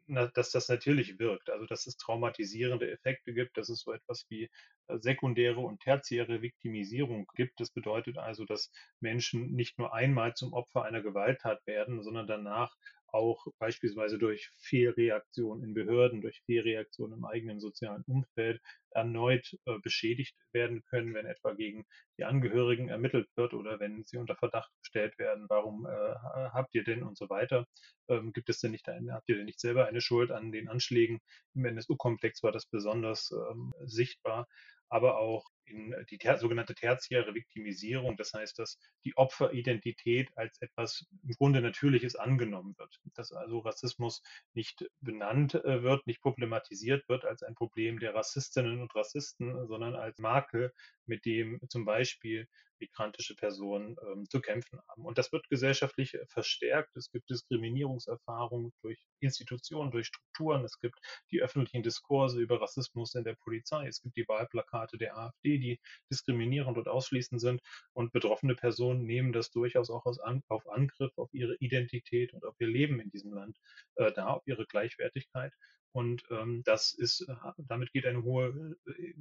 [0.08, 1.50] dass das natürlich wirkt.
[1.50, 4.50] Also dass es traumatisierende Effekte gibt, dass es so etwas wie
[4.88, 7.58] äh, sekundäre und tertiäre Viktimisierung gibt.
[7.62, 12.76] Das bedeutet also, dass Menschen nicht nur einmal zum Opfer einer Gewalttat werden, sondern danach
[13.14, 20.36] auch beispielsweise durch Fehlreaktionen in Behörden, durch Fehlreaktionen im eigenen sozialen Umfeld erneut äh, beschädigt
[20.52, 21.86] werden können, wenn etwa gegen
[22.18, 26.84] die Angehörigen ermittelt wird oder wenn sie unter Verdacht gestellt werden, warum äh, habt ihr
[26.84, 27.66] denn und so weiter.
[28.08, 30.68] Ähm, gibt es denn nicht, eine, habt ihr denn nicht selber eine Schuld an den
[30.70, 31.20] Anschlägen?
[31.54, 34.48] Im NSU-Komplex war das besonders ähm, sichtbar
[34.90, 41.06] aber auch in die ter sogenannte tertiäre Viktimisierung, das heißt, dass die Opferidentität als etwas
[41.24, 44.22] im Grunde Natürliches angenommen wird, dass also Rassismus
[44.54, 49.96] nicht benannt äh, wird, nicht problematisiert wird als ein Problem der Rassistinnen und Rassisten, sondern
[49.96, 50.74] als Makel,
[51.06, 52.48] mit dem zum Beispiel
[52.80, 55.06] migrantische Personen ähm, zu kämpfen haben.
[55.06, 56.96] Und das wird gesellschaftlich äh, verstärkt.
[56.96, 60.64] Es gibt Diskriminierungserfahrungen durch Institutionen, durch Strukturen.
[60.64, 61.00] Es gibt
[61.32, 63.88] die öffentlichen Diskurse über Rassismus in der Polizei.
[63.88, 65.80] Es gibt die Wahlplakate der AfD, die
[66.12, 67.62] diskriminierend und ausschließend sind.
[67.94, 72.56] Und betroffene Personen nehmen das durchaus auch an, auf Angriff auf ihre Identität und auf
[72.60, 73.58] ihr Leben in diesem Land
[73.96, 75.54] äh, da, auf ihre Gleichwertigkeit.
[75.92, 79.14] Und ähm, das ist, äh, damit geht eine hohe äh,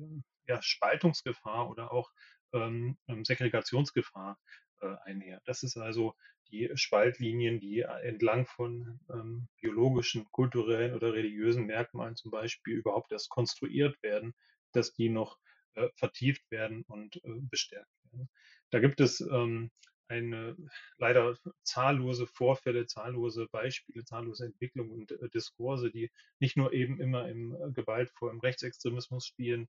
[0.47, 2.11] ja, Spaltungsgefahr oder auch
[2.53, 4.39] ähm, ähm, Segregationsgefahr
[4.81, 5.41] äh, einher.
[5.45, 6.15] Das ist also
[6.51, 13.29] die Spaltlinien, die entlang von ähm, biologischen, kulturellen oder religiösen Merkmalen zum Beispiel überhaupt erst
[13.29, 14.35] konstruiert werden,
[14.73, 15.39] dass die noch
[15.75, 18.31] äh, vertieft werden und äh, bestärkt werden.
[18.71, 19.71] Da gibt es ähm,
[20.09, 20.57] eine
[20.97, 27.29] leider zahllose Vorfälle, zahllose Beispiele, zahllose Entwicklungen und äh, Diskurse, die nicht nur eben immer
[27.29, 29.69] im äh, gewaltvollen Rechtsextremismus spielen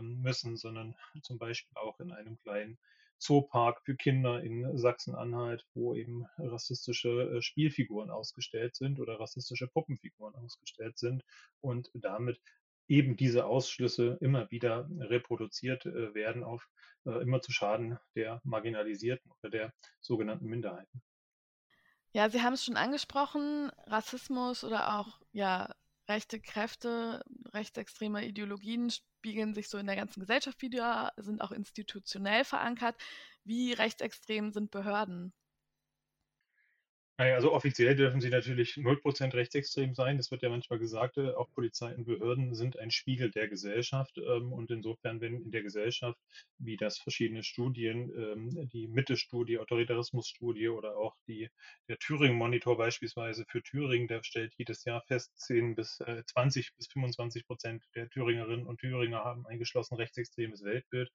[0.00, 2.78] müssen, sondern zum Beispiel auch in einem kleinen
[3.18, 10.34] Zoopark für Kinder in Sachsen-Anhalt, wo eben rassistische äh, Spielfiguren ausgestellt sind oder rassistische Puppenfiguren
[10.34, 11.22] ausgestellt sind
[11.60, 12.40] und damit
[12.88, 16.68] eben diese Ausschlüsse immer wieder reproduziert äh, werden auf
[17.06, 21.02] äh, immer zu Schaden der Marginalisierten oder der sogenannten Minderheiten.
[22.12, 25.74] Ja, Sie haben es schon angesprochen, Rassismus oder auch ja,
[26.08, 32.44] rechte Kräfte, rechtsextreme Ideologien spiegeln sich so in der ganzen Gesellschaft wieder, sind auch institutionell
[32.44, 32.96] verankert.
[33.44, 35.32] Wie rechtsextrem sind Behörden?
[37.16, 40.16] Also offiziell dürfen sie natürlich 0% rechtsextrem sein.
[40.16, 44.18] Das wird ja manchmal gesagt, äh, auch Polizei und Behörden sind ein Spiegel der Gesellschaft.
[44.18, 46.18] Ähm, und insofern, wenn in der Gesellschaft,
[46.58, 51.48] wie das verschiedene Studien, ähm, die Mitte-Studie, Autoritarismus-Studie oder auch die,
[51.88, 56.88] der Thüringen-Monitor beispielsweise für Thüringen, der stellt jedes Jahr fest, 10 bis 20 äh, bis
[56.88, 61.12] 25 Prozent der Thüringerinnen und Thüringer haben ein geschlossen rechtsextremes Weltbild.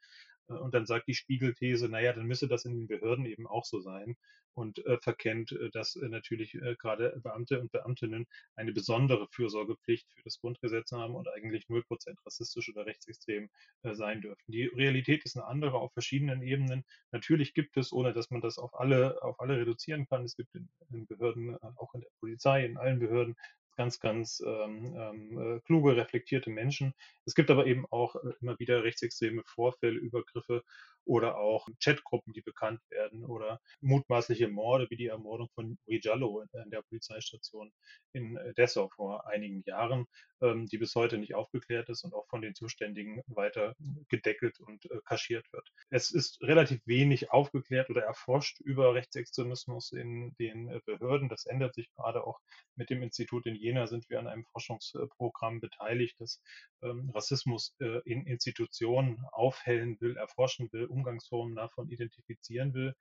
[0.49, 3.65] Äh, und dann sagt die Spiegelthese, naja, dann müsse das in den Behörden eben auch
[3.65, 4.15] so sein
[4.53, 10.07] und äh, verkennt, äh, dass äh, natürlich äh, gerade Beamte und Beamtinnen eine besondere Fürsorgepflicht
[10.13, 11.83] für das Grundgesetz haben und eigentlich 0%
[12.25, 13.49] rassistisch oder rechtsextrem
[13.83, 14.51] äh, sein dürfen.
[14.51, 16.83] Die Realität ist eine andere auf verschiedenen Ebenen.
[17.11, 20.53] Natürlich gibt es, ohne dass man das auf alle, auf alle reduzieren kann, es gibt
[20.55, 23.35] in, in Behörden, auch in der Polizei, in allen Behörden
[23.79, 26.93] ganz, ganz ähm, ähm, äh, kluge, reflektierte Menschen.
[27.23, 30.65] Es gibt aber eben auch äh, immer wieder rechtsextreme Vorfälle, Übergriffe
[31.09, 36.69] oder auch Chatgruppen, die bekannt werden oder mutmaßliche Morde wie die Ermordung von Rijallo in
[36.69, 37.71] der Polizeistation
[38.13, 40.05] in Dessau vor einigen Jahren,
[40.41, 43.75] ähm, die bis heute nicht aufgeklärt ist und auch von den Zuständigen weiter
[44.07, 45.67] gedeckelt und äh, kaschiert wird.
[45.89, 51.27] Es ist relativ wenig aufgeklärt oder erforscht über Rechtsextremismus in den äh, Behörden.
[51.27, 52.39] Das ändert sich gerade auch
[52.75, 56.41] mit dem Institut in Jena sind wir an einem Forschungsprogramm beteiligt, das
[56.81, 62.93] ähm, Rassismus äh, in Institutionen aufhellen will, erforschen will, Umgangsformen davon identifizieren will.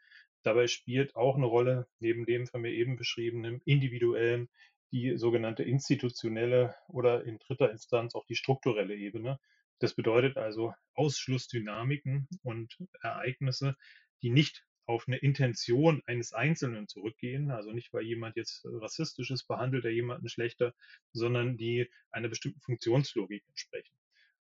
[0.45, 4.49] Dabei spielt auch eine Rolle, neben dem von mir eben beschriebenen individuellen,
[4.93, 9.39] die sogenannte institutionelle oder in dritter Instanz auch die strukturelle Ebene.
[9.81, 13.77] Das bedeutet also Ausschlussdynamiken und Ereignisse,
[14.23, 19.47] die nicht auf eine Intention eines Einzelnen zurückgehen, also nicht, weil jemand jetzt rassistisch ist,
[19.47, 20.73] behandelt er jemanden schlechter,
[21.13, 23.95] sondern die einer bestimmten Funktionslogik entsprechen.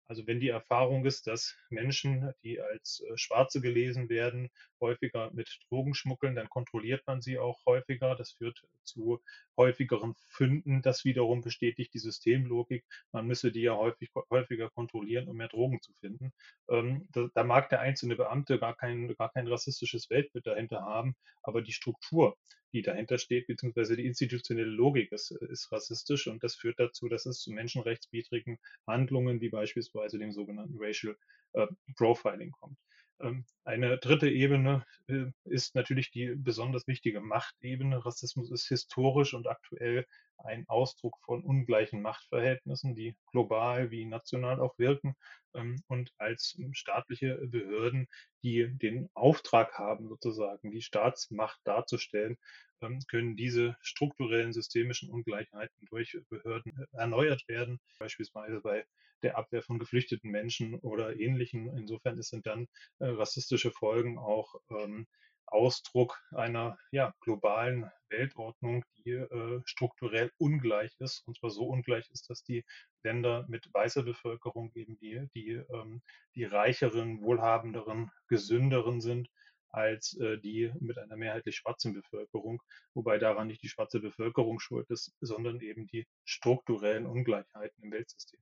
[0.09, 5.59] Also wenn die Erfahrung ist, dass Menschen, die als äh, Schwarze gelesen werden, häufiger mit
[5.69, 8.14] Drogen schmuggeln, dann kontrolliert man sie auch häufiger.
[8.14, 9.21] Das führt zu
[9.57, 10.83] häufigeren Fünden.
[10.83, 12.85] Das wiederum bestätigt die Systemlogik.
[13.12, 16.33] Man müsse die ja häufig, häufiger kontrollieren, um mehr Drogen zu finden.
[16.69, 21.16] Ähm, da, da, mag der einzelne Beamte gar kein, gar kein rassistisches Weltbild dahinter haben,
[21.42, 22.37] aber die Struktur,
[22.72, 27.26] die dahinter steht, beziehungsweise die institutionelle Logik ist, ist rassistisch und das führt dazu, dass
[27.26, 31.16] es zu menschenrechtswidrigen Handlungen wie beispielsweise dem sogenannten Racial
[31.52, 32.79] äh, Profiling kommt.
[33.20, 38.05] Ähm, eine dritte Ebene äh, ist natürlich die besonders wichtige Machtebene.
[38.05, 40.07] Rassismus ist historisch und aktuell
[40.38, 45.14] ein Ausdruck von ungleichen Machtverhältnissen, die global wie national auch wirken
[45.55, 48.09] ähm, und als staatliche Behörden,
[48.42, 52.37] die den Auftrag haben, sozusagen die Staatsmacht darzustellen,
[52.81, 58.85] ähm, können diese strukturellen systemischen Ungleichheiten durch Behörden äh, erneuert werden, beispielsweise bei
[59.22, 61.68] der Abwehr von geflüchteten Menschen oder Ähnlichem.
[61.77, 62.68] Insofern sind dann
[62.99, 65.07] äh, rassistische Folgen auch ähm,
[65.46, 72.28] Ausdruck einer ja, globalen Weltordnung, die äh, strukturell ungleich ist, und zwar so ungleich ist,
[72.30, 72.64] dass die
[73.02, 76.02] Länder mit weißer Bevölkerung eben die, die, ähm,
[76.35, 79.28] die reicheren, wohlhabenderen, gesünderen sind
[79.70, 82.62] als äh, die mit einer mehrheitlich schwarzen Bevölkerung,
[82.94, 88.40] wobei daran nicht die schwarze Bevölkerung schuld ist, sondern eben die strukturellen Ungleichheiten im Weltsystem.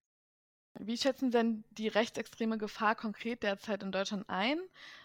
[0.80, 4.58] Wie schätzen denn die rechtsextreme Gefahr konkret derzeit in Deutschland ein?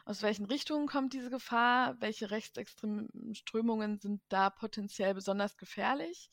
[0.05, 1.95] Aus welchen Richtungen kommt diese Gefahr?
[2.01, 6.31] Welche rechtsextremen Strömungen sind da potenziell besonders gefährlich?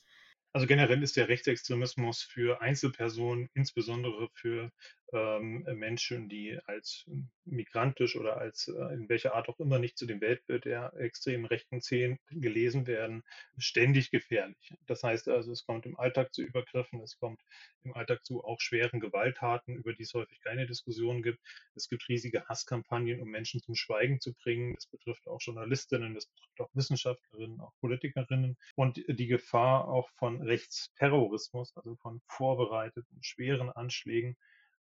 [0.55, 4.72] Also generell ist der Rechtsextremismus für Einzelpersonen, insbesondere für
[5.12, 7.05] ähm, Menschen, die als
[7.45, 11.47] migrantisch oder als äh, in welcher Art auch immer nicht zu dem Weltbild der extremen
[11.47, 13.23] rechten Szenen gelesen werden,
[13.57, 14.75] ständig gefährlich.
[14.87, 17.40] Das heißt also, es kommt im Alltag zu Übergriffen, es kommt
[17.85, 21.38] im Alltag zu auch schweren Gewalttaten, über die es häufig keine Diskussion gibt.
[21.75, 24.75] Es gibt riesige Hasskampagnen, um Menschen zum Schweigen zu bringen.
[24.75, 28.57] Das betrifft auch Journalistinnen, das betrifft auch Wissenschaftlerinnen, auch Politikerinnen.
[28.75, 34.37] Und die Gefahr auch von Rechtsterrorismus, also von vorbereiteten schweren Anschlägen,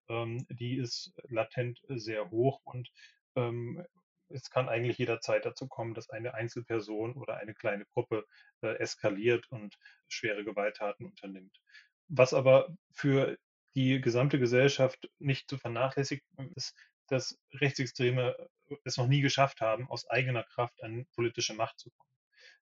[0.09, 2.89] ähm, die ist latent sehr hoch und
[3.35, 3.83] ähm,
[4.29, 8.25] es kann eigentlich jederzeit dazu kommen, dass eine Einzelperson oder eine kleine Gruppe
[8.61, 11.59] äh, eskaliert und schwere Gewalttaten unternimmt.
[12.07, 13.37] Was aber für
[13.75, 16.75] die gesamte Gesellschaft nicht zu vernachlässigen ist,
[17.07, 18.35] dass Rechtsextreme
[18.83, 22.17] es noch nie geschafft haben, aus eigener Kraft an politische Macht zu kommen.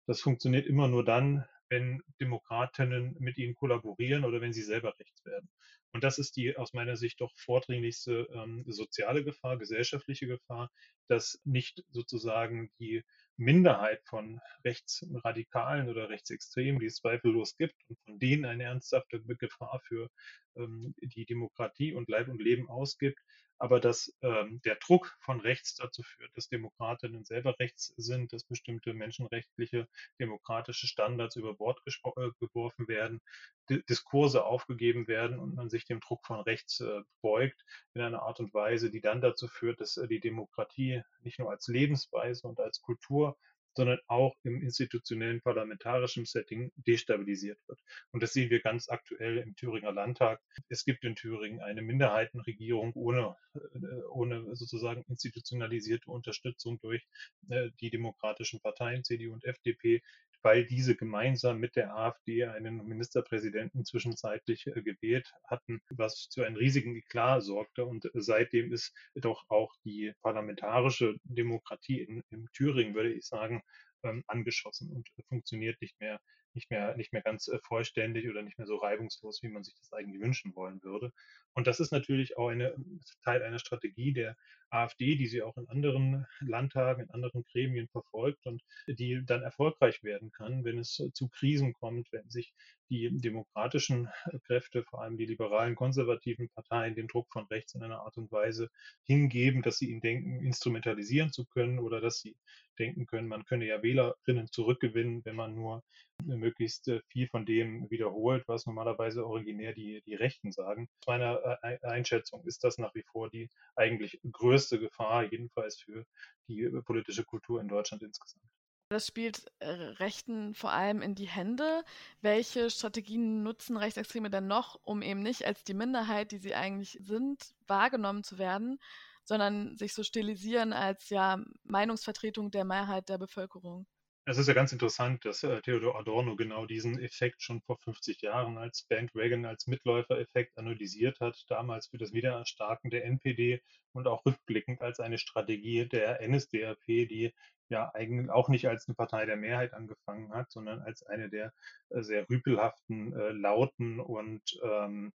[0.08, 5.24] Das funktioniert immer nur dann, wenn Demokratinnen mit ihnen kollaborieren oder wenn sie selber rechts
[5.26, 5.50] werden.
[5.92, 10.72] Und das ist die aus meiner Sicht doch vordringlichste ähm, soziale Gefahr, gesellschaftliche Gefahr,
[11.08, 13.04] dass nicht sozusagen die
[13.38, 19.82] Minderheit von Rechtsradikalen oder Rechtsextremen, die es zweifellos gibt und von denen eine ernsthafte Gefahr
[19.88, 20.10] für
[20.58, 23.20] ähm, die Demokratie und Leib und Leben ausgibt,
[23.60, 28.46] aber dass ähm, der Druck von rechts dazu führt, dass Demokratinnen selber rechts sind, dass
[28.46, 29.88] bestimmte menschenrechtliche,
[30.20, 33.22] demokratische Standards über Bord äh, geworfen werden,
[33.70, 38.24] D Diskurse aufgegeben werden und man sich dem Druck von rechts äh, beugt in einer
[38.24, 42.48] Art und Weise, die dann dazu führt, dass äh, die Demokratie nicht nur als Lebensweise
[42.48, 43.38] und als Kultur
[43.76, 47.80] sondern auch im institutionellen parlamentarischen Setting destabilisiert wird.
[48.12, 50.42] Und das sehen wir ganz aktuell im Thüringer Landtag.
[50.70, 53.80] Es gibt in Thüringen eine Minderheitenregierung ohne, äh,
[54.12, 57.08] ohne sozusagen institutionalisierte Unterstützung durch
[57.50, 60.02] äh, die demokratischen Parteien CDU und FDP,
[60.42, 66.56] weil diese gemeinsam mit der AfD einen Ministerpräsidenten zwischenzeitlich äh, gewählt hatten, was zu einem
[66.56, 67.86] riesigen Eklat sorgte.
[67.86, 73.62] Und seitdem ist doch auch die parlamentarische Demokratie in, in Thüringen, würde ich sagen,
[74.04, 76.20] ähm, angeschossen und funktioniert nicht mehr,
[76.56, 79.76] nicht mehr, nicht mehr ganz äh, vollständig oder nicht mehr so reibungslos, wie man sich
[79.76, 81.12] das eigentlich wünschen wollen würde.
[81.54, 82.76] Und das ist natürlich auch eine,
[83.24, 84.36] Teil einer Strategie der
[84.70, 90.04] AfD, die sie auch in anderen Landtagen, in anderen Gremien verfolgt und die dann erfolgreich
[90.04, 92.54] werden kann, wenn es zu Krisen kommt, wenn sich
[92.90, 94.10] die demokratischen
[94.46, 98.32] Kräfte, vor allem die liberalen, konservativen Parteien, dem Druck von rechts in einer Art und
[98.32, 98.70] Weise
[99.04, 102.36] hingeben, dass sie ihn denken, instrumentalisieren zu können oder dass sie
[102.80, 105.84] denken können, man könne ja Wählerinnen zurückgewinnen, wenn man nur
[106.24, 110.90] möglichst äh, viel von dem wiederholt, was normalerweise originär die, die Rechten sagen.
[111.08, 116.06] Meiner äh, Einschätzung ist das nach wie vor die eigentlich größte Gefahr, jedenfalls für
[116.48, 118.44] die äh, politische Kultur in Deutschland insgesamt.
[118.92, 121.84] Das spielt Rechten vor allem in die Hände.
[122.22, 126.98] Welche Strategien nutzen Rechtsextreme denn noch, um eben nicht als die Minderheit, die sie eigentlich
[127.00, 128.80] sind, wahrgenommen zu werden,
[129.26, 133.86] sondern sich so stilisieren als ja Meinungsvertretung der Mehrheit der Bevölkerung?
[134.30, 138.22] Es ist ja ganz interessant, dass äh, Theodor Adorno genau diesen Effekt schon vor 50
[138.22, 144.24] Jahren als Bandwagon, als Mitläufereffekt analysiert hat, damals für das Wiedererstarken der NPD und auch
[144.28, 147.34] rückblickend als eine Strategie der NSDAP, die
[147.70, 151.52] ja eigentlich auch nicht als eine Partei der Mehrheit angefangen hat, sondern als eine der
[151.90, 155.12] äh, sehr rüpelhaften, äh, lauten und ähm,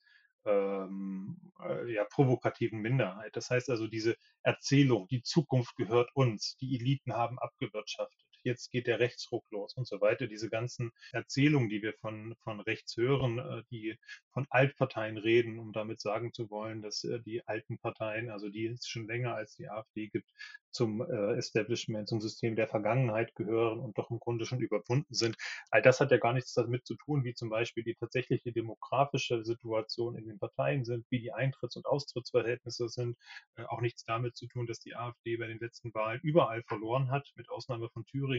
[0.45, 3.36] ähm, äh, ja, provokativen Minderheit.
[3.36, 8.88] Das heißt also, diese Erzählung, die Zukunft gehört uns, die Eliten haben abgewirtschaftet jetzt geht
[8.88, 10.27] der Rechtsruck los und so weiter.
[10.27, 13.97] Diese ganzen Erzählungen, die wir von, von rechts hören, äh, die
[14.32, 18.67] von Altparteien reden, um damit sagen zu wollen, dass äh, die alten Parteien, also die
[18.67, 20.29] es schon länger als die AfD gibt,
[20.73, 25.38] zum äh, Establishment, zum System der Vergangenheit gehören und doch im Grunde schon überwunden sind.
[25.69, 29.45] All das hat ja gar nichts damit zu tun, wie zum Beispiel die tatsächliche demografische
[29.45, 33.17] Situation in den Parteien sind, wie die Eintritts- und Austrittsverhältnisse sind.
[33.67, 37.32] Auch nichts damit zu tun, dass die AfD bei den letzten Wahlen überall verloren hat,
[37.36, 38.33] mit Ausnahme von Thüringen,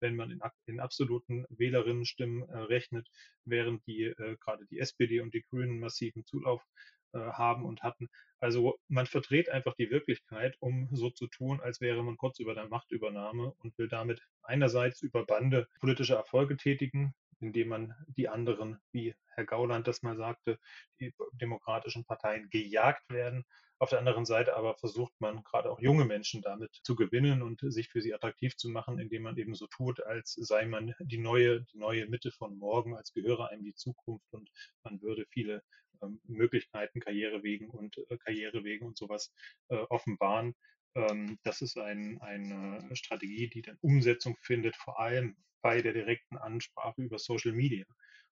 [0.00, 3.08] wenn man in, in absoluten Wählerinnenstimmen äh, rechnet,
[3.44, 6.64] während die äh, gerade die SPD und die Grünen massiven Zulauf
[7.12, 8.08] äh, haben und hatten.
[8.38, 12.54] Also man verdreht einfach die Wirklichkeit, um so zu tun, als wäre man kurz über
[12.54, 18.80] der Machtübernahme und will damit einerseits über Bande politische Erfolge tätigen, indem man die anderen,
[18.92, 20.58] wie Herr Gauland das mal sagte,
[21.00, 23.44] die demokratischen Parteien gejagt werden.
[23.78, 27.60] Auf der anderen Seite aber versucht man gerade auch junge Menschen damit zu gewinnen und
[27.62, 31.18] sich für sie attraktiv zu machen, indem man eben so tut, als sei man die
[31.18, 34.50] neue, die neue Mitte von morgen, als gehöre einem die Zukunft und
[34.84, 35.62] man würde viele
[36.02, 39.32] ähm, Möglichkeiten, Karrierewegen und äh, Karrierewegen und sowas
[39.68, 40.54] äh, offenbaren.
[40.94, 46.36] Ähm, das ist ein, eine Strategie, die dann Umsetzung findet, vor allem bei der direkten
[46.36, 47.84] Ansprache über Social Media.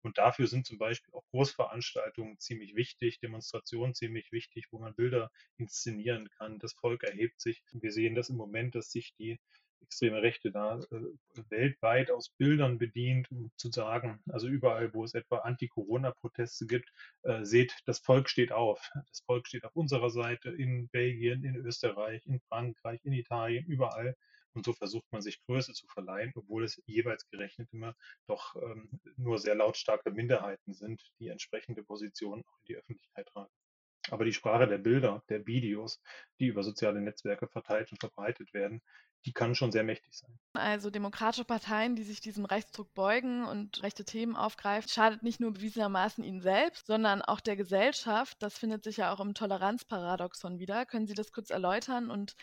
[0.03, 5.31] Und dafür sind zum Beispiel auch Großveranstaltungen ziemlich wichtig, Demonstrationen ziemlich wichtig, wo man Bilder
[5.59, 6.59] inszenieren kann.
[6.59, 7.63] Das Volk erhebt sich.
[7.71, 9.39] Wir sehen das im Moment, dass sich die
[9.83, 15.15] extreme Rechte da äh, weltweit aus Bildern bedient, um zu sagen, also überall, wo es
[15.15, 16.91] etwa Anti-Corona-Proteste gibt,
[17.23, 18.91] äh, seht, das Volk steht auf.
[19.09, 24.17] Das Volk steht auf unserer Seite in Belgien, in Österreich, in Frankreich, in Italien, überall.
[24.55, 27.95] Und so versucht man sich Größe zu verleihen, obwohl es jeweils gerechnet immer
[28.27, 33.53] doch ähm, nur sehr lautstarke Minderheiten sind, die entsprechende Positionen auch in die Öffentlichkeit tragen.
[34.11, 36.01] Aber die Sprache der Bilder, der Videos,
[36.41, 38.83] die über soziale Netzwerke verteilt und verbreitet werden,
[39.25, 40.39] die kann schon sehr mächtig sein.
[40.55, 45.53] Also demokratische Parteien, die sich diesem Rechtsdruck beugen und rechte Themen aufgreifen, schadet nicht nur
[45.53, 48.43] bewiesenermaßen ihnen selbst, sondern auch der Gesellschaft.
[48.43, 50.85] Das findet sich ja auch im Toleranzparadoxon wieder.
[50.85, 52.35] Können Sie das kurz erläutern und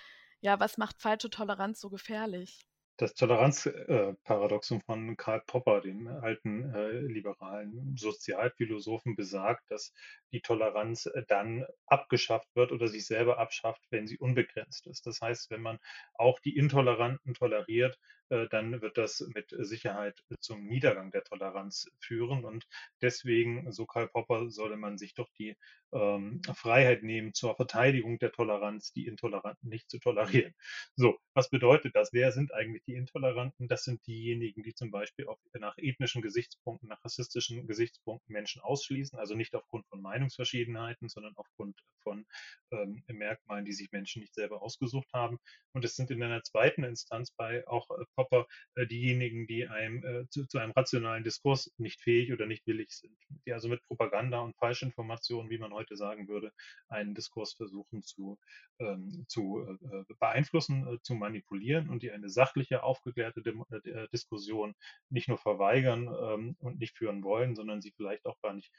[0.41, 2.68] ja, was macht falsche Toleranz so gefährlich?
[2.99, 9.93] Das Toleranzparadoxon von Karl Popper, dem alten äh, liberalen Sozialphilosophen, besagt, dass
[10.33, 15.07] die Toleranz äh, dann abgeschafft wird oder sich selber abschafft, wenn sie unbegrenzt ist.
[15.07, 15.79] Das heißt, wenn man
[16.13, 17.97] auch die Intoleranten toleriert,
[18.29, 22.45] dann wird das mit Sicherheit zum Niedergang der Toleranz führen.
[22.45, 22.65] Und
[23.01, 25.55] deswegen, so Karl Popper, solle man sich doch die
[25.91, 30.53] ähm, Freiheit nehmen, zur Verteidigung der Toleranz die Intoleranten nicht zu tolerieren.
[30.95, 32.13] So, was bedeutet das?
[32.13, 33.67] Wer sind eigentlich die Intoleranten?
[33.67, 39.17] Das sind diejenigen, die zum Beispiel auf, nach ethnischen Gesichtspunkten, nach rassistischen Gesichtspunkten Menschen ausschließen,
[39.17, 42.25] also nicht aufgrund von Meinungsverschiedenheiten, sondern aufgrund von
[42.71, 45.39] ähm, Merkmalen, die sich Menschen nicht selber ausgesucht haben.
[45.73, 47.89] Und es sind in einer zweiten Instanz bei auch
[48.19, 52.45] äh, Popper äh, diejenigen, die einem äh, zu, zu, einem rationalen Diskurs nicht fähig oder
[52.45, 56.51] nicht willig sind, die also mit Propaganda und Falschinformationen, wie man heute sagen würde,
[56.89, 58.37] einen Diskurs versuchen zu,
[58.79, 64.75] ähm, zu äh, beeinflussen, äh, zu manipulieren und die eine sachliche, aufgeklärte Dem äh, Diskussion
[65.09, 68.71] nicht nur verweigern ähm, und nicht führen wollen, sondern sie vielleicht auch gar nicht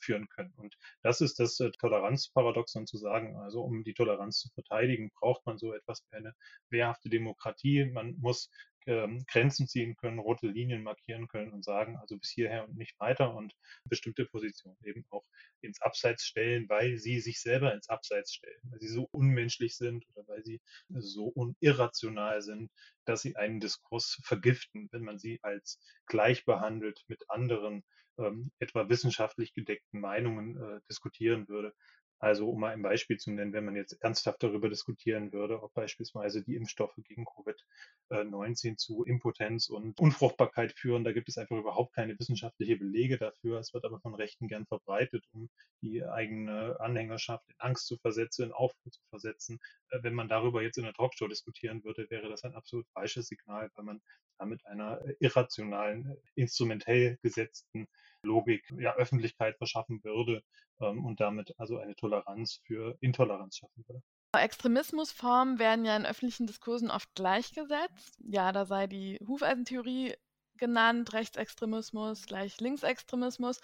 [0.00, 0.52] führen können.
[0.56, 5.58] Und das ist das Toleranzparadoxon zu sagen, also um die Toleranz zu verteidigen, braucht man
[5.58, 6.34] so etwas wie eine
[6.70, 7.84] wehrhafte Demokratie.
[7.84, 8.50] Man muss
[8.86, 12.98] ähm, Grenzen ziehen können, rote Linien markieren können und sagen, also bis hierher und nicht
[12.98, 15.24] weiter und bestimmte Positionen eben auch
[15.60, 20.06] ins Abseits stellen, weil sie sich selber ins Abseits stellen, weil sie so unmenschlich sind
[20.14, 22.70] oder weil sie so unirrational sind,
[23.04, 27.84] dass sie einen Diskurs vergiften, wenn man sie als gleich behandelt mit anderen
[28.18, 31.74] ähm, etwa wissenschaftlich gedeckten Meinungen äh, diskutieren würde.
[32.24, 35.74] Also um mal ein Beispiel zu nennen, wenn man jetzt ernsthaft darüber diskutieren würde, ob
[35.74, 41.94] beispielsweise die Impfstoffe gegen Covid-19 zu Impotenz und Unfruchtbarkeit führen, da gibt es einfach überhaupt
[41.94, 43.58] keine wissenschaftliche Belege dafür.
[43.58, 45.50] Es wird aber von Rechten gern verbreitet, um
[45.82, 49.60] die eigene Anhängerschaft in Angst zu versetzen, in Aufruhr zu versetzen.
[49.90, 53.26] Äh, wenn man darüber jetzt in einer Talkshow diskutieren würde, wäre das ein absolut falsches
[53.26, 54.00] Signal, weil man
[54.38, 57.86] damit einer irrationalen, instrumentell gesetzten
[58.24, 60.42] Logik ja, Öffentlichkeit verschaffen würde
[60.80, 64.02] ähm, und damit also eine Toleranz für Intoleranz schaffen würde.
[64.32, 68.18] Extremismusformen werden ja in öffentlichen Diskursen oft gleichgesetzt.
[68.18, 70.14] Ja, da sei die Hufeisentheorie
[70.56, 73.60] genannt, Rechtsextremismus gleich Linksextremismus.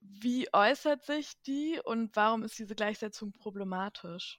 [0.00, 4.38] Wie äußert sich die und warum ist diese Gleichsetzung problematisch?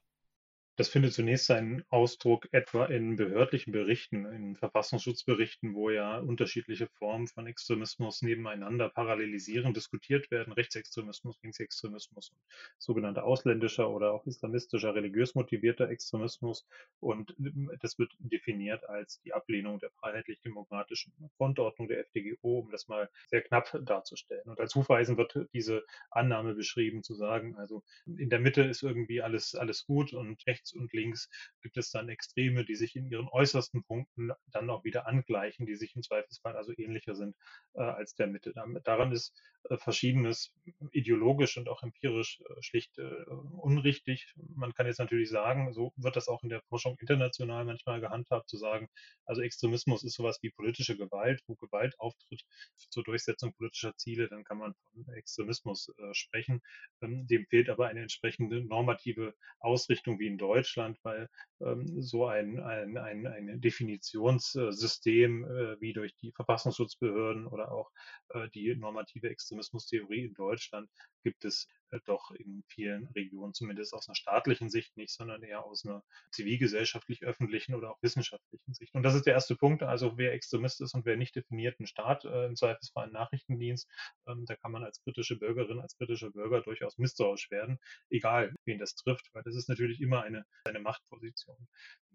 [0.78, 7.26] Das findet zunächst seinen Ausdruck etwa in behördlichen Berichten, in Verfassungsschutzberichten, wo ja unterschiedliche Formen
[7.26, 10.52] von Extremismus nebeneinander parallelisieren, diskutiert werden.
[10.52, 12.32] Rechtsextremismus, Linksextremismus,
[12.78, 16.64] sogenannter ausländischer oder auch islamistischer, religiös motivierter Extremismus.
[17.00, 17.34] Und
[17.80, 23.42] das wird definiert als die Ablehnung der freiheitlich-demokratischen Frontordnung der FDGO, um das mal sehr
[23.42, 24.48] knapp darzustellen.
[24.48, 29.22] Und als Hufeisen wird diese Annahme beschrieben, zu sagen, also in der Mitte ist irgendwie
[29.22, 31.28] alles, alles gut und rechts rechts und links
[31.62, 35.76] gibt es dann Extreme, die sich in ihren äußersten Punkten dann auch wieder angleichen, die
[35.76, 37.36] sich im Zweifelsfall also ähnlicher sind
[37.74, 38.52] äh, als der Mitte.
[38.84, 40.52] Daran ist äh, Verschiedenes
[40.92, 43.24] ideologisch und auch empirisch äh, schlicht äh,
[43.56, 44.34] unrichtig.
[44.54, 48.48] Man kann jetzt natürlich sagen, so wird das auch in der Forschung international manchmal gehandhabt,
[48.48, 48.88] zu sagen,
[49.24, 52.42] also Extremismus ist sowas wie politische Gewalt, wo Gewalt auftritt
[52.90, 56.60] zur Durchsetzung politischer Ziele, dann kann man von Extremismus äh, sprechen.
[57.02, 61.28] Ähm, dem fehlt aber eine entsprechende normative Ausrichtung wie in Deutschland Deutschland, weil
[61.60, 67.90] so ein, ein, ein, ein Definitionssystem äh, wie durch die Verfassungsschutzbehörden oder auch
[68.30, 70.88] äh, die normative Extremismustheorie in Deutschland
[71.24, 75.64] gibt es äh, doch in vielen Regionen, zumindest aus einer staatlichen Sicht nicht, sondern eher
[75.64, 78.94] aus einer zivilgesellschaftlich-öffentlichen oder auch wissenschaftlichen Sicht.
[78.94, 81.86] Und das ist der erste Punkt, also wer Extremist ist und wer nicht definiert, ein
[81.86, 83.88] Staat, im Zweifelsfall ein Nachrichtendienst,
[84.26, 87.78] ähm, da kann man als britische Bürgerin, als britischer Bürger durchaus misstrauisch werden,
[88.10, 91.47] egal wen das trifft, weil das ist natürlich immer eine, eine Machtposition.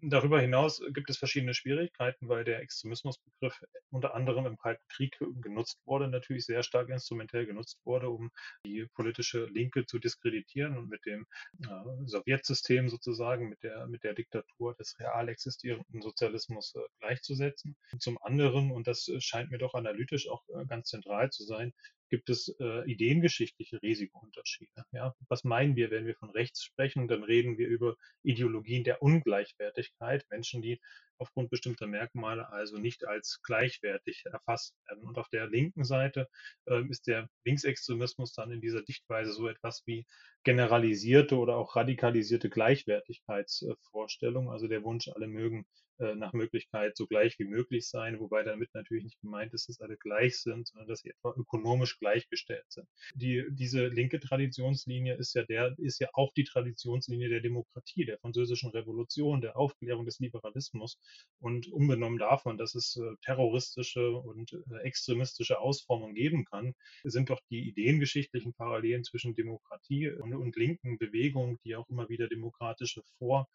[0.06, 5.80] Darüber hinaus gibt es verschiedene Schwierigkeiten, weil der Extremismusbegriff unter anderem im Kalten Krieg genutzt
[5.86, 8.30] wurde, natürlich sehr stark instrumentell genutzt wurde, um
[8.66, 11.26] die politische Linke zu diskreditieren und mit dem
[11.62, 17.74] äh, Sowjetsystem sozusagen, mit der, mit der Diktatur des real existierenden Sozialismus äh, gleichzusetzen.
[17.98, 21.72] Zum anderen, und das scheint mir doch analytisch auch äh, ganz zentral zu sein,
[22.14, 24.84] gibt es äh, ideengeschichtliche Risikounterschiede.
[24.92, 25.16] Ja?
[25.28, 27.08] Was meinen wir, wenn wir von rechts sprechen?
[27.08, 30.80] Dann reden wir über Ideologien der Ungleichwertigkeit, Menschen, die
[31.18, 35.04] aufgrund bestimmter Merkmale also nicht als gleichwertig erfasst werden.
[35.04, 36.28] Und auf der linken Seite
[36.66, 40.06] äh, ist der Linksextremismus dann in dieser Dichtweise so etwas wie
[40.44, 45.66] generalisierte oder auch radikalisierte Gleichwertigkeitsvorstellung, also der Wunsch, alle mögen
[45.98, 49.80] äh, nach Möglichkeit so gleich wie möglich sein, wobei damit natürlich nicht gemeint ist, dass
[49.80, 52.88] alle gleich sind, sondern dass sie etwa ökonomisch gleichgestellt sind.
[53.14, 58.18] Die, diese linke Traditionslinie ist ja der, ist ja auch die Traditionslinie der Demokratie, der
[58.18, 60.98] französischen Revolution, der Aufklärung des Liberalismus.
[61.38, 67.40] Und unbenommen davon, dass es äh, terroristische und äh, extremistische Ausformungen geben kann, sind doch
[67.50, 73.48] die ideengeschichtlichen Parallelen zwischen Demokratie und, und linken Bewegungen, die auch immer wieder demokratische Vor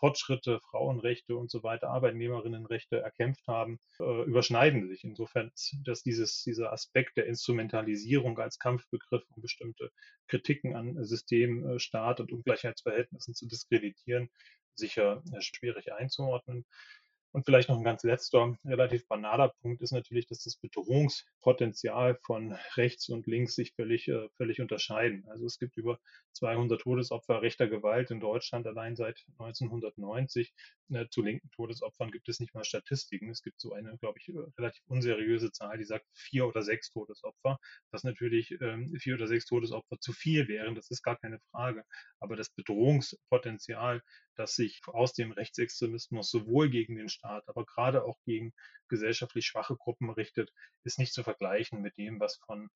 [0.00, 5.04] Fortschritte, Frauenrechte und so weiter, Arbeitnehmerinnenrechte erkämpft haben, äh, überschneiden sich.
[5.04, 5.52] Insofern,
[5.84, 9.92] dass dieses, dieser Aspekt der Instrumentalisierung als Kampfbegriff, um bestimmte
[10.26, 14.30] Kritiken an System, äh, Staat und Ungleichheitsverhältnissen zu diskreditieren,
[14.74, 16.64] sicher äh, schwierig einzuordnen.
[17.32, 22.56] Und vielleicht noch ein ganz letzter, relativ banaler Punkt ist natürlich, dass das Bedrohungspotenzial von
[22.76, 25.24] rechts und links sich völlig, äh, völlig unterscheiden.
[25.28, 26.00] Also es gibt über
[26.32, 30.52] 200 Todesopfer rechter Gewalt in Deutschland allein seit 1990.
[30.92, 33.30] Äh, zu linken Todesopfern gibt es nicht mal Statistiken.
[33.30, 37.58] Es gibt so eine, glaube ich, relativ unseriöse Zahl, die sagt vier oder sechs Todesopfer.
[37.92, 41.84] Was natürlich ähm, vier oder sechs Todesopfer zu viel wären, das ist gar keine Frage.
[42.18, 44.02] Aber das Bedrohungspotenzial
[44.40, 48.52] das sich aus dem Rechtsextremismus sowohl gegen den Staat, aber gerade auch gegen
[48.88, 50.50] gesellschaftlich schwache Gruppen richtet,
[50.84, 52.70] ist nicht zu vergleichen mit dem, was von,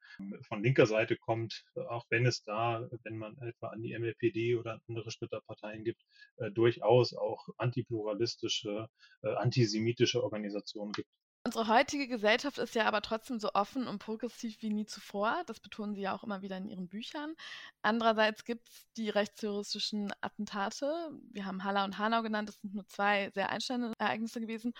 [0.46, 4.80] von linker Seite kommt, auch wenn es da, wenn man etwa an die MLPD oder
[4.86, 6.02] andere Splitterparteien gibt,
[6.36, 8.88] äh, durchaus auch antipluralistische,
[9.22, 11.10] äh, antisemitische Organisationen gibt.
[11.46, 15.42] Unsere heutige Gesellschaft ist ja aber trotzdem so offen und progressiv wie nie zuvor.
[15.46, 17.34] Das betonen Sie ja auch immer wieder in Ihren Büchern.
[17.82, 21.10] Andererseits gibt es die rechtsterroristischen Attentate.
[21.32, 22.48] Wir haben Haller und Hanau genannt.
[22.48, 24.72] Das sind nur zwei sehr einschneidende Ereignisse gewesen.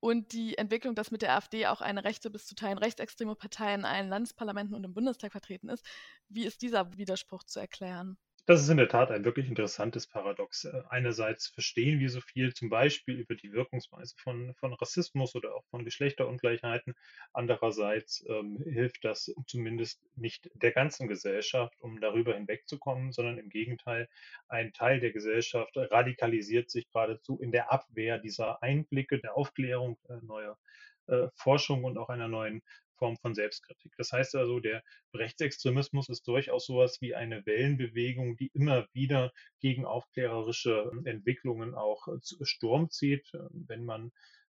[0.00, 3.74] Und die Entwicklung, dass mit der AfD auch eine rechte bis zu Teilen rechtsextreme Partei
[3.74, 5.86] in allen Landesparlamenten und im Bundestag vertreten ist.
[6.28, 8.18] Wie ist dieser Widerspruch zu erklären?
[8.44, 10.64] Das ist in der Tat ein wirklich interessantes Paradox.
[10.64, 15.54] Äh, einerseits verstehen wir so viel zum Beispiel über die Wirkungsweise von, von Rassismus oder
[15.54, 16.94] auch von Geschlechterungleichheiten.
[17.32, 24.08] Andererseits ähm, hilft das zumindest nicht der ganzen Gesellschaft, um darüber hinwegzukommen, sondern im Gegenteil,
[24.48, 30.14] ein Teil der Gesellschaft radikalisiert sich geradezu in der Abwehr dieser Einblicke, der Aufklärung äh,
[30.20, 30.58] neuer
[31.06, 32.62] äh, Forschung und auch einer neuen
[33.02, 33.92] Form von Selbstkritik.
[33.96, 39.84] Das heißt also, der Rechtsextremismus ist durchaus sowas wie eine Wellenbewegung, die immer wieder gegen
[39.84, 42.06] aufklärerische Entwicklungen auch
[42.42, 43.28] Sturm zieht.
[43.50, 44.12] Wenn man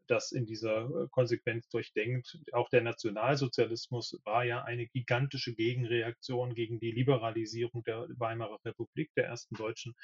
[0.08, 2.38] das in dieser Konsequenz durchdenkt.
[2.52, 9.26] Auch der Nationalsozialismus war ja eine gigantische Gegenreaktion gegen die Liberalisierung der Weimarer Republik, der
[9.26, 9.94] ersten deutschen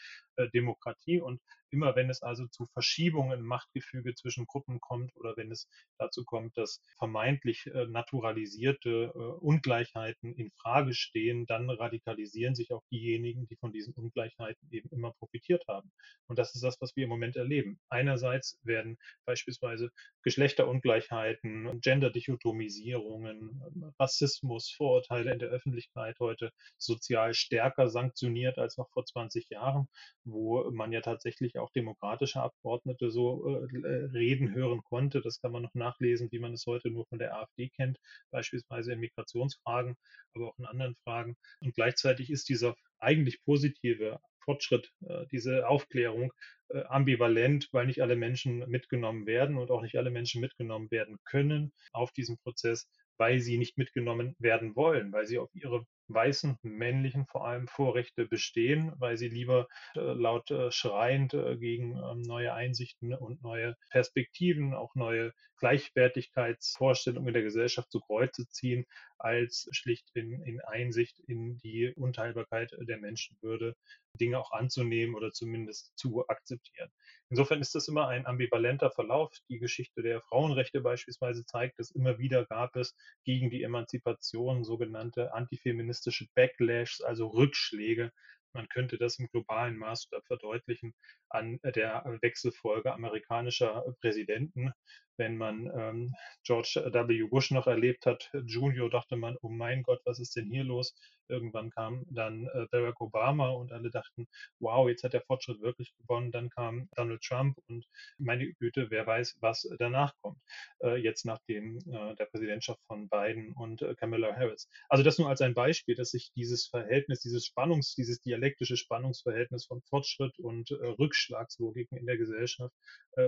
[0.55, 1.21] Demokratie.
[1.21, 1.41] Und
[1.71, 6.23] immer wenn es also zu Verschiebungen im Machtgefüge zwischen Gruppen kommt oder wenn es dazu
[6.25, 13.73] kommt, dass vermeintlich naturalisierte Ungleichheiten in Frage stehen, dann radikalisieren sich auch diejenigen, die von
[13.73, 15.91] diesen Ungleichheiten eben immer profitiert haben.
[16.27, 17.81] Und das ist das, was wir im Moment erleben.
[17.89, 19.91] Einerseits werden beispielsweise
[20.23, 23.61] Geschlechterungleichheiten, Genderdichotomisierungen,
[23.99, 29.89] Rassismus, Vorurteile in der Öffentlichkeit heute sozial stärker sanktioniert als noch vor 20 Jahren,
[30.25, 35.21] wo man ja tatsächlich auch demokratische Abgeordnete so äh, reden hören konnte.
[35.21, 37.99] Das kann man noch nachlesen, wie man es heute nur von der AfD kennt,
[38.31, 39.97] beispielsweise in Migrationsfragen,
[40.35, 41.37] aber auch in anderen Fragen.
[41.61, 46.33] Und gleichzeitig ist dieser eigentlich positive Fortschritt, äh, diese Aufklärung
[46.69, 51.19] äh, ambivalent, weil nicht alle Menschen mitgenommen werden und auch nicht alle Menschen mitgenommen werden
[51.25, 52.89] können auf diesem Prozess,
[53.19, 58.27] weil sie nicht mitgenommen werden wollen, weil sie auf ihre weißen, männlichen vor allem Vorrechte
[58.27, 63.77] bestehen, weil sie lieber äh, laut äh, schreiend äh, gegen ähm, neue Einsichten und neue
[63.91, 68.85] Perspektiven, auch neue Gleichwertigkeitsvorstellungen in der Gesellschaft zu Kreuze ziehen,
[69.19, 73.77] als schlicht in, in Einsicht in die Unteilbarkeit der Menschenwürde
[74.21, 76.91] Dinge auch anzunehmen oder zumindest zu akzeptieren.
[77.31, 79.33] Insofern ist das immer ein ambivalenter Verlauf.
[79.49, 82.95] Die Geschichte der Frauenrechte beispielsweise zeigt, dass immer wieder gab es
[83.25, 86.02] gegen die Emanzipation sogenannte antifeministische
[86.35, 88.13] Backlashs, also Rückschläge.
[88.55, 90.95] Man könnte das im globalen Maßstab verdeutlichen
[91.31, 94.73] an der Wechselfolge amerikanischer Präsidenten
[95.17, 97.23] wenn man ähm, George W.
[97.29, 100.95] Bush noch erlebt hat, Junior, dachte man, oh mein Gott, was ist denn hier los?
[101.29, 104.27] Irgendwann kam dann äh, Barack Obama und alle dachten,
[104.59, 106.31] wow, jetzt hat der Fortschritt wirklich gewonnen.
[106.31, 107.87] Dann kam Donald Trump und
[108.19, 110.39] meine Güte, wer weiß, was danach kommt.
[110.83, 114.69] Äh, jetzt nach dem, äh, der Präsidentschaft von Biden und Kamala Harris.
[114.89, 119.67] Also das nur als ein Beispiel, dass sich dieses Verhältnis, dieses Spannungs, dieses dialektische Spannungsverhältnis
[119.67, 122.75] von Fortschritt und Rückschlagslogiken in der Gesellschaft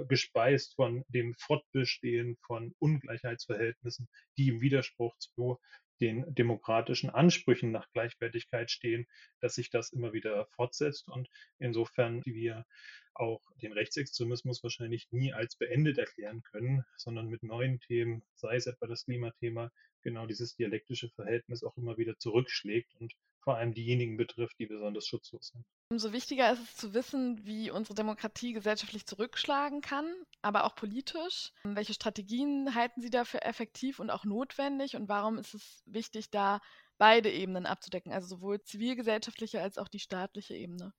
[0.08, 5.58] gespeist von dem Fortbestehen von Ungleichheitsverhältnissen, die im Widerspruch zu
[6.00, 9.06] den demokratischen Ansprüchen nach Gleichwertigkeit stehen,
[9.40, 11.08] dass sich das immer wieder fortsetzt.
[11.08, 11.28] Und
[11.58, 12.66] insofern wir
[13.14, 18.66] auch den Rechtsextremismus wahrscheinlich nie als beendet erklären können, sondern mit neuen Themen, sei es
[18.66, 19.70] etwa das Klimathema,
[20.04, 25.06] genau dieses dialektische Verhältnis auch immer wieder zurückschlägt und vor allem diejenigen betrifft, die besonders
[25.06, 25.64] schutzlos sind.
[25.90, 30.06] Umso wichtiger ist es zu wissen, wie unsere Demokratie gesellschaftlich zurückschlagen kann,
[30.40, 31.52] aber auch politisch.
[31.64, 36.60] Welche Strategien halten Sie dafür effektiv und auch notwendig und warum ist es wichtig, da
[36.96, 40.94] beide Ebenen abzudecken, also sowohl zivilgesellschaftliche als auch die staatliche Ebene?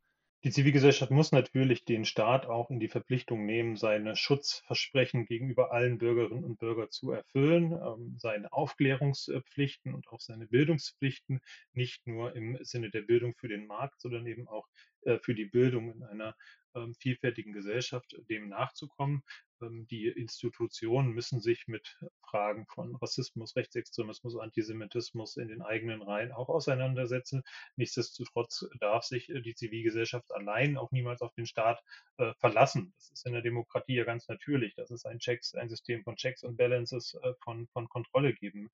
[0.45, 5.97] Die Zivilgesellschaft muss natürlich den Staat auch in die Verpflichtung nehmen, seine Schutzversprechen gegenüber allen
[5.97, 11.41] Bürgerinnen und Bürgern zu erfüllen, ähm, seine Aufklärungspflichten und auch seine Bildungspflichten,
[11.73, 14.67] nicht nur im Sinne der Bildung für den Markt, sondern eben auch
[15.01, 16.35] äh, für die Bildung in einer
[16.75, 19.23] ähm, vielfältigen Gesellschaft dem nachzukommen.
[19.61, 21.97] Ähm, die Institutionen müssen sich mit
[22.29, 27.43] Fragen von Rassismus, Rechtsextremismus, Antisemitismus in den eigenen Reihen auch auseinandersetzen.
[27.75, 31.81] Nichtsdestotrotz darf sich äh, die Zivilgesellschaft allein auch niemals auf den Staat
[32.17, 32.93] äh, verlassen.
[32.97, 36.15] Das ist in der Demokratie ja ganz natürlich, dass es ein Checks, ein System von
[36.15, 38.69] Checks und Balances äh, von, von Kontrolle geben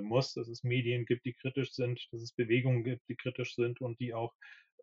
[0.00, 3.82] muss, dass es Medien gibt, die kritisch sind, dass es Bewegungen gibt, die kritisch sind
[3.82, 4.32] und die auch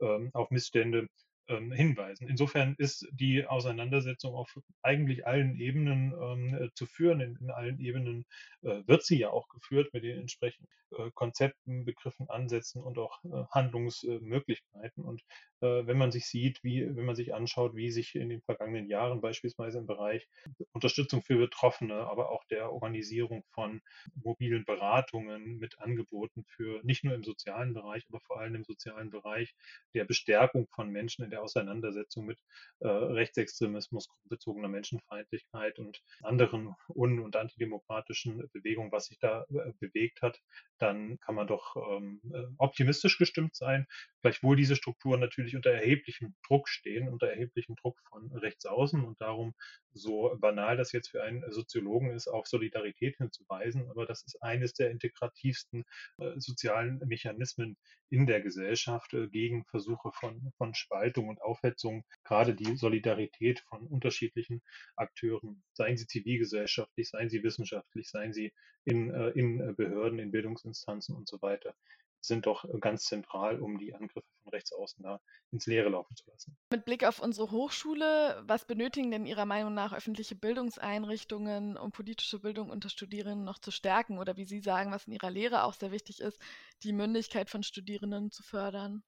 [0.02, 1.08] ähm, auf Missstände
[1.52, 2.28] ähm, hinweisen.
[2.28, 7.22] Insofern ist die Auseinandersetzung auf eigentlich allen Ebenen ähm, äh, zu führen.
[7.22, 8.26] In, in allen Ebenen
[8.64, 13.24] äh, wird sie ja auch geführt mit den entsprechenden äh, Konzepten, Begriffen, Ansätzen und auch
[13.26, 15.04] äh, Handlungsmöglichkeiten.
[15.04, 15.22] Und
[15.62, 19.22] wenn man sich sieht, wie, wenn man sich anschaut, wie sich in den vergangenen Jahren
[19.22, 20.28] beispielsweise im Bereich
[20.74, 23.82] Unterstützung für Betroffene, aber auch der Organisierung von
[24.16, 29.10] mobilen Beratungen mit Angeboten für nicht nur im sozialen Bereich, aber vor allem im sozialen
[29.10, 29.56] Bereich
[29.94, 32.40] der Bestärkung von Menschen in der Auseinandersetzung mit
[32.80, 40.22] äh, Rechtsextremismus, bezogener Menschenfeindlichkeit und anderen un- und antidemokratischen Bewegungen, was sich da äh, bewegt
[40.22, 40.40] hat,
[40.78, 43.86] dann kann man doch ähm, äh, optimistisch gestimmt sein.
[44.22, 49.20] Gleichwohl diese Strukturen natürlich unter erheblichem Druck stehen, unter erheblichem Druck von rechts außen und
[49.22, 49.54] darum,
[49.94, 53.90] so banal das jetzt für einen Soziologen ist, auf Solidarität hinzuweisen.
[53.90, 55.84] Aber das ist eines der integrativsten
[56.18, 57.78] äh, sozialen Mechanismen
[58.10, 62.06] in der Gesellschaft äh, gegen Versuche von, von Spaltung und Aufhetzung.
[62.24, 64.62] Gerade die Solidarität von unterschiedlichen
[64.96, 68.54] Akteuren, seien sie zivilgesellschaftlich, seien sie wissenschaftlich, seien sie
[68.86, 71.76] in, äh, in Behörden, in Bildungsinstanzen und so weiter
[72.22, 75.20] sind doch ganz zentral, um die Angriffe von rechts außen da
[75.52, 76.56] ins Leere laufen zu lassen.
[76.72, 82.40] Mit Blick auf unsere Hochschule, was benötigen denn Ihrer Meinung nach öffentliche Bildungseinrichtungen, um politische
[82.40, 84.20] Bildung unter Studierenden noch zu stärken?
[84.20, 86.40] Oder wie Sie sagen, was in Ihrer Lehre auch sehr wichtig ist,
[86.84, 89.04] die Mündigkeit von Studierenden zu fördern?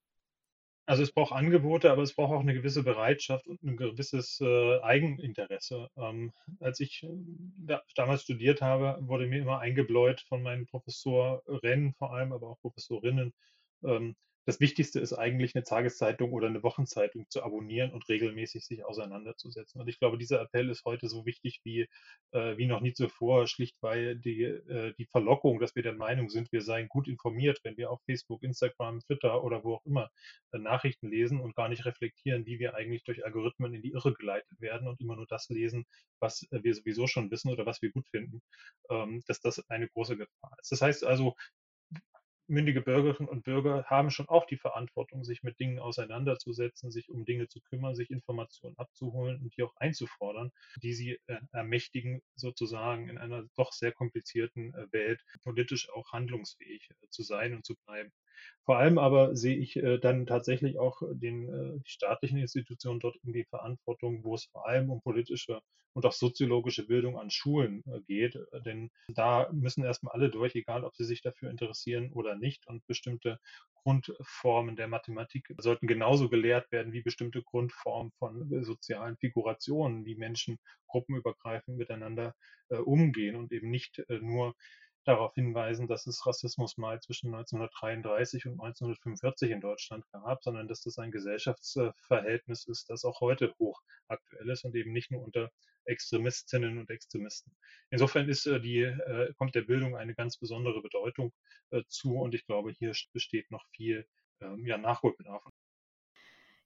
[0.86, 4.80] Also es braucht Angebote, aber es braucht auch eine gewisse Bereitschaft und ein gewisses äh,
[4.82, 5.88] Eigeninteresse.
[5.96, 7.08] Ähm, als ich äh,
[7.58, 12.60] da, damals studiert habe, wurde mir immer eingebläut von meinen Professoren, vor allem, aber auch
[12.60, 13.34] Professorinnen,
[13.86, 14.16] ähm,
[14.46, 19.80] das Wichtigste ist eigentlich, eine Tageszeitung oder eine Wochenzeitung zu abonnieren und regelmäßig sich auseinanderzusetzen.
[19.80, 21.88] Und ich glaube, dieser Appell ist heute so wichtig wie,
[22.32, 26.30] äh, wie noch nie zuvor, schlicht weil die, äh, die Verlockung, dass wir der Meinung
[26.30, 30.10] sind, wir seien gut informiert, wenn wir auf Facebook, Instagram, Twitter oder wo auch immer
[30.52, 34.14] äh, Nachrichten lesen und gar nicht reflektieren, wie wir eigentlich durch Algorithmen in die Irre
[34.14, 35.86] geleitet werden und immer nur das lesen,
[36.20, 38.42] was äh, wir sowieso schon wissen oder was wir gut finden,
[38.90, 40.72] ähm, dass das eine große Gefahr ist.
[40.72, 41.36] Das heißt also,
[42.48, 47.26] mündige Bürgerinnen und Bürger haben schon auch die Verantwortung, sich mit Dingen auseinanderzusetzen, sich um
[47.26, 53.10] Dinge zu kümmern, sich Informationen abzuholen und die auch einzufordern, die sie äh, ermächtigen, sozusagen
[53.10, 57.76] in einer doch sehr komplizierten äh, Welt politisch auch handlungsfähig äh, zu sein und zu
[57.86, 58.12] bleiben.
[58.66, 63.18] Vor allem aber sehe ich äh, dann tatsächlich auch den, äh, die staatlichen Institutionen dort
[63.24, 65.62] in die Verantwortung, wo es vor allem um politische
[65.96, 68.40] und auch soziologische Bildung an Schulen äh, geht.
[68.66, 72.66] Denn da müssen erstmal alle durch, egal ob sie sich dafür interessieren oder nicht.
[72.68, 73.38] Und bestimmte
[73.76, 80.58] Grundformen der Mathematik sollten genauso gelehrt werden wie bestimmte Grundformen von sozialen Figurationen, wie Menschen
[80.88, 82.34] gruppenübergreifend miteinander
[82.70, 84.56] umgehen und eben nicht nur
[85.04, 90.82] darauf hinweisen, dass es Rassismus mal zwischen 1933 und 1945 in Deutschland gab, sondern dass
[90.82, 95.52] das ein Gesellschaftsverhältnis ist, das auch heute hochaktuell ist und eben nicht nur unter
[95.86, 97.56] Extremistinnen und Extremisten.
[97.90, 101.34] Insofern ist äh, die, äh, kommt der Bildung eine ganz besondere Bedeutung
[101.72, 104.08] äh, zu und ich glaube, hier besteht noch viel
[104.42, 105.44] ähm, ja, Nachholbedarf.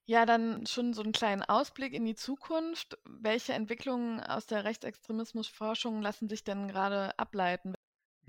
[0.05, 2.97] Ja, dann schon so einen kleinen Ausblick in die Zukunft.
[3.03, 7.73] Welche Entwicklungen aus der Rechtsextremismusforschung lassen sich denn gerade ableiten?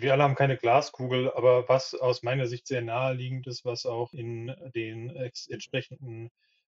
[0.00, 4.12] Wir alle haben keine Glaskugel, aber was aus meiner Sicht sehr naheliegend ist, was auch
[4.12, 6.30] in den entsprechenden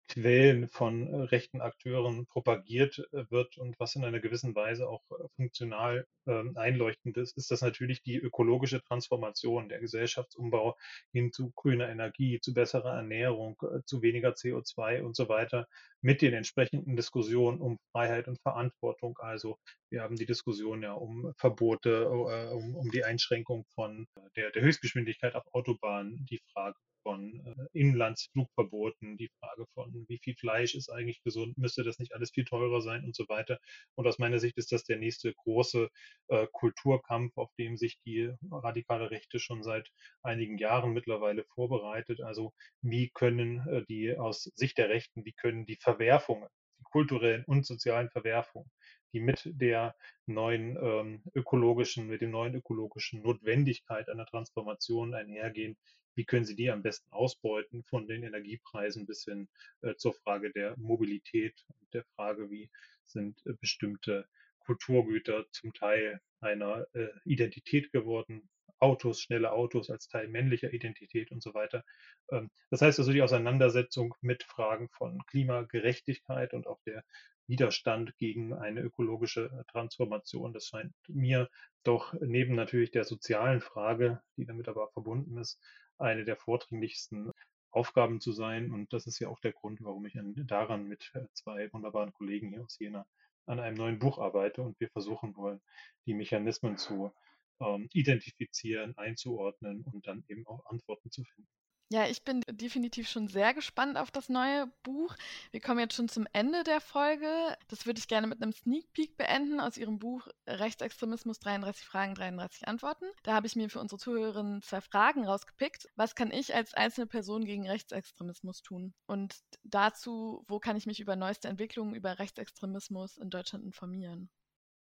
[0.10, 5.03] Quellen von äh, rechten Akteuren propagiert äh, wird und was in einer gewissen Weise auch
[5.12, 10.76] äh, funktional ähm, einleuchtend ist, ist das natürlich die ökologische Transformation, der Gesellschaftsumbau
[11.14, 13.55] hin zu grüner Energie, zu besserer Ernährung,
[13.86, 15.68] zu weniger CO2 und so weiter
[16.01, 19.18] mit den entsprechenden Diskussionen um Freiheit und Verantwortung.
[19.20, 19.57] Also
[19.91, 25.36] wir haben die Diskussion ja um Verbote, um, um die Einschränkung von der, der Höchstgeschwindigkeit
[25.36, 31.22] auf Autobahnen, die Frage von äh, Inlandsflugverboten, die Frage von, wie viel Fleisch ist eigentlich
[31.24, 33.60] gesund, müsste das nicht alles viel teurer sein und so weiter.
[33.95, 35.89] Und aus meiner Sicht ist das der nächste große
[36.28, 39.89] äh, Kulturkampf, auf dem sich die radikale Rechte schon seit
[40.24, 42.22] einigen Jahren mittlerweile vorbereitet.
[42.22, 47.43] Also wie können äh, die aus Sicht der Rechten, wie können die Verwerfungen, die kulturellen
[47.45, 48.70] und sozialen Verwerfungen,
[49.14, 49.95] die mit der
[50.26, 55.78] neuen ähm, ökologischen, mit dem neuen ökologischen Notwendigkeit einer Transformation einhergehen,
[56.20, 59.47] wie können Sie die am besten ausbeuten von den Energiepreisen bis hin
[59.80, 62.70] äh, zur Frage der Mobilität und der Frage, wie
[63.05, 64.28] sind äh, bestimmte
[64.59, 68.49] Kulturgüter zum Teil einer äh, Identität geworden,
[68.80, 71.86] Autos, schnelle Autos als Teil männlicher Identität und so weiter.
[72.34, 77.05] Ähm, das heißt also die Auseinandersetzung mit Fragen von Klimagerechtigkeit und auch der
[77.47, 80.51] Widerstand gegen eine ökologische Transformation.
[80.51, 81.49] Das scheint mir
[81.84, 85.61] doch neben natürlich der sozialen Frage, die damit aber verbunden ist,
[86.00, 87.32] eine der vordringlichsten
[87.72, 88.72] Aufgaben zu sein.
[88.72, 92.50] Und das ist ja auch der Grund, warum ich daran mit äh, zwei wunderbaren Kollegen
[92.50, 93.06] hier aus Jena
[93.45, 95.60] an einem neuen Buch arbeite und wir versuchen wollen,
[96.06, 97.12] die Mechanismen zu
[97.60, 101.50] ähm, identifizieren, einzuordnen und dann eben auch Antworten zu finden.
[101.91, 105.15] Ja, ich bin definitiv schon sehr gespannt auf das neue Buch.
[105.49, 107.27] Wir kommen jetzt schon zum Ende der Folge.
[107.67, 112.13] Das würde ich gerne mit einem Sneak Peek beenden aus Ihrem Buch Rechtsextremismus 33 Fragen,
[112.13, 113.05] 33 Antworten.
[113.23, 115.87] Da habe ich mir für unsere Zuhörerinnen zwei Fragen rausgepickt.
[115.95, 118.93] Was kann ich als einzelne Person gegen Rechtsextremismus tun?
[119.07, 124.29] Und dazu, wo kann ich mich über neueste Entwicklungen über Rechtsextremismus in Deutschland informieren?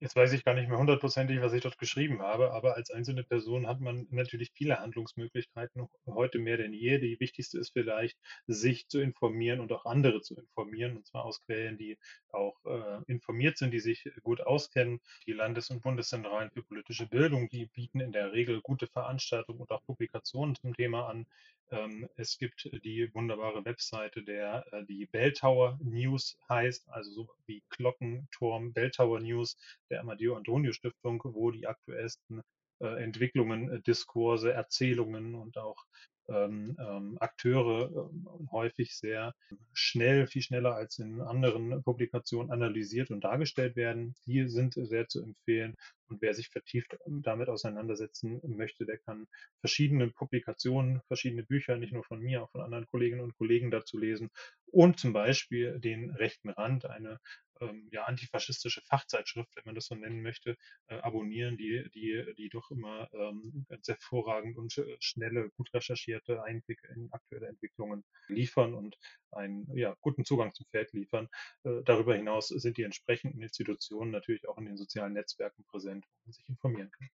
[0.01, 3.23] Jetzt weiß ich gar nicht mehr hundertprozentig, was ich dort geschrieben habe, aber als einzelne
[3.23, 6.97] Person hat man natürlich viele Handlungsmöglichkeiten, heute mehr denn je.
[6.99, 11.41] Die wichtigste ist vielleicht, sich zu informieren und auch andere zu informieren, und zwar aus
[11.45, 11.97] Quellen, die
[12.29, 14.99] auch äh, informiert sind, die sich gut auskennen.
[15.27, 19.71] Die Landes- und Bundeszentralen für politische Bildung, die bieten in der Regel gute Veranstaltungen und
[19.71, 21.25] auch Publikationen zum Thema an.
[21.72, 27.63] Ähm, es gibt die wunderbare Webseite, der äh, die Belltower News heißt, also so wie
[27.70, 29.57] Glockenturm Belltower News
[29.89, 32.41] der Amadeo Antonio Stiftung, wo die aktuellsten
[32.82, 35.86] äh, Entwicklungen, äh, Diskurse, Erzählungen und auch
[36.30, 39.34] ähm, ähm, Akteure ähm, häufig sehr
[39.73, 44.15] schnell, viel schneller als in anderen Publikationen analysiert und dargestellt werden.
[44.26, 45.76] Die sind sehr zu empfehlen.
[46.07, 49.28] Und wer sich vertieft damit auseinandersetzen möchte, der kann
[49.59, 53.97] verschiedene Publikationen, verschiedene Bücher, nicht nur von mir, auch von anderen Kolleginnen und Kollegen dazu
[53.97, 54.30] lesen
[54.67, 57.19] und zum Beispiel den rechten Rand, eine
[57.61, 62.49] ähm, ja, antifaschistische Fachzeitschrift, wenn man das so nennen möchte, äh, abonnieren, die, die, die
[62.49, 68.73] doch immer ähm, ganz hervorragend und äh, schnelle, gut recherchierte Einblicke in aktuelle Entwicklungen liefern
[68.73, 68.97] und
[69.31, 71.27] einen ja, guten Zugang zum Feld liefern.
[71.63, 76.25] Äh, darüber hinaus sind die entsprechenden Institutionen natürlich auch in den sozialen Netzwerken präsent, wo
[76.25, 77.09] man sich informieren kann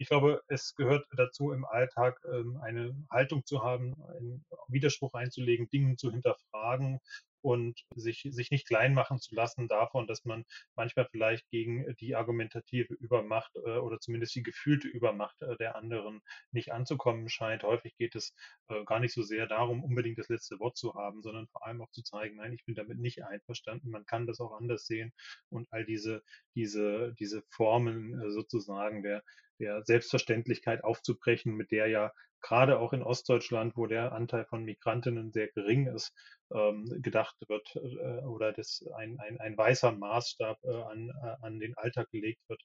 [0.00, 5.68] ich glaube, es gehört dazu im Alltag ähm, eine Haltung zu haben, einen Widerspruch einzulegen,
[5.68, 7.00] Dinge zu hinterfragen
[7.42, 10.44] und sich, sich nicht klein machen zu lassen davon, dass man
[10.76, 16.20] manchmal vielleicht gegen die argumentative Übermacht äh, oder zumindest die gefühlte Übermacht äh, der anderen
[16.52, 17.62] nicht anzukommen scheint.
[17.62, 18.34] Häufig geht es
[18.68, 21.82] äh, gar nicht so sehr darum, unbedingt das letzte Wort zu haben, sondern vor allem
[21.82, 23.90] auch zu zeigen, nein, ich bin damit nicht einverstanden.
[23.90, 25.12] Man kann das auch anders sehen
[25.48, 26.22] und all diese,
[26.54, 29.22] diese, diese Formen äh, sozusagen der,
[29.60, 35.32] der Selbstverständlichkeit aufzubrechen, mit der ja gerade auch in Ostdeutschland, wo der Anteil von Migrantinnen
[35.32, 36.12] sehr gering ist,
[36.52, 41.60] ähm, gedacht wird äh, oder das ein, ein, ein weißer Maßstab äh, an, äh, an
[41.60, 42.62] den Alltag gelegt wird,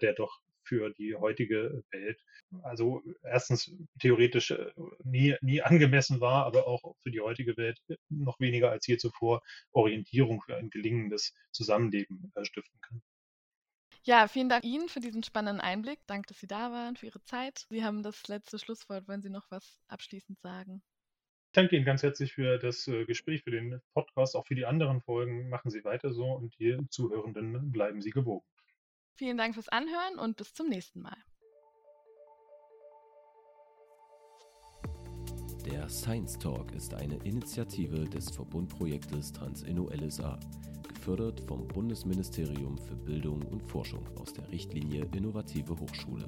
[0.00, 2.20] der doch für die heutige Welt,
[2.62, 4.54] also erstens theoretisch
[5.02, 9.42] nie, nie angemessen war, aber auch für die heutige Welt noch weniger als je zuvor
[9.72, 13.02] Orientierung für ein gelingendes Zusammenleben stiften kann.
[14.04, 16.00] Ja, vielen Dank Ihnen für diesen spannenden Einblick.
[16.06, 17.66] Danke, dass Sie da waren, für Ihre Zeit.
[17.68, 19.06] Sie haben das letzte Schlusswort.
[19.06, 20.82] Wollen Sie noch was abschließend sagen?
[21.46, 24.66] Ich danke Ihnen ganz herzlich für das äh, Gespräch, für den Podcast, auch für die
[24.66, 25.48] anderen Folgen.
[25.50, 28.46] Machen Sie weiter so und die Zuhörenden bleiben Sie gewogen.
[29.14, 31.16] Vielen Dank fürs Anhören und bis zum nächsten Mal.
[35.64, 40.38] Der Science Talk ist eine Initiative des Verbundprojektes TransInno LSA
[40.88, 46.26] gefördert vom Bundesministerium für Bildung und Forschung aus der Richtlinie Innovative Hochschule.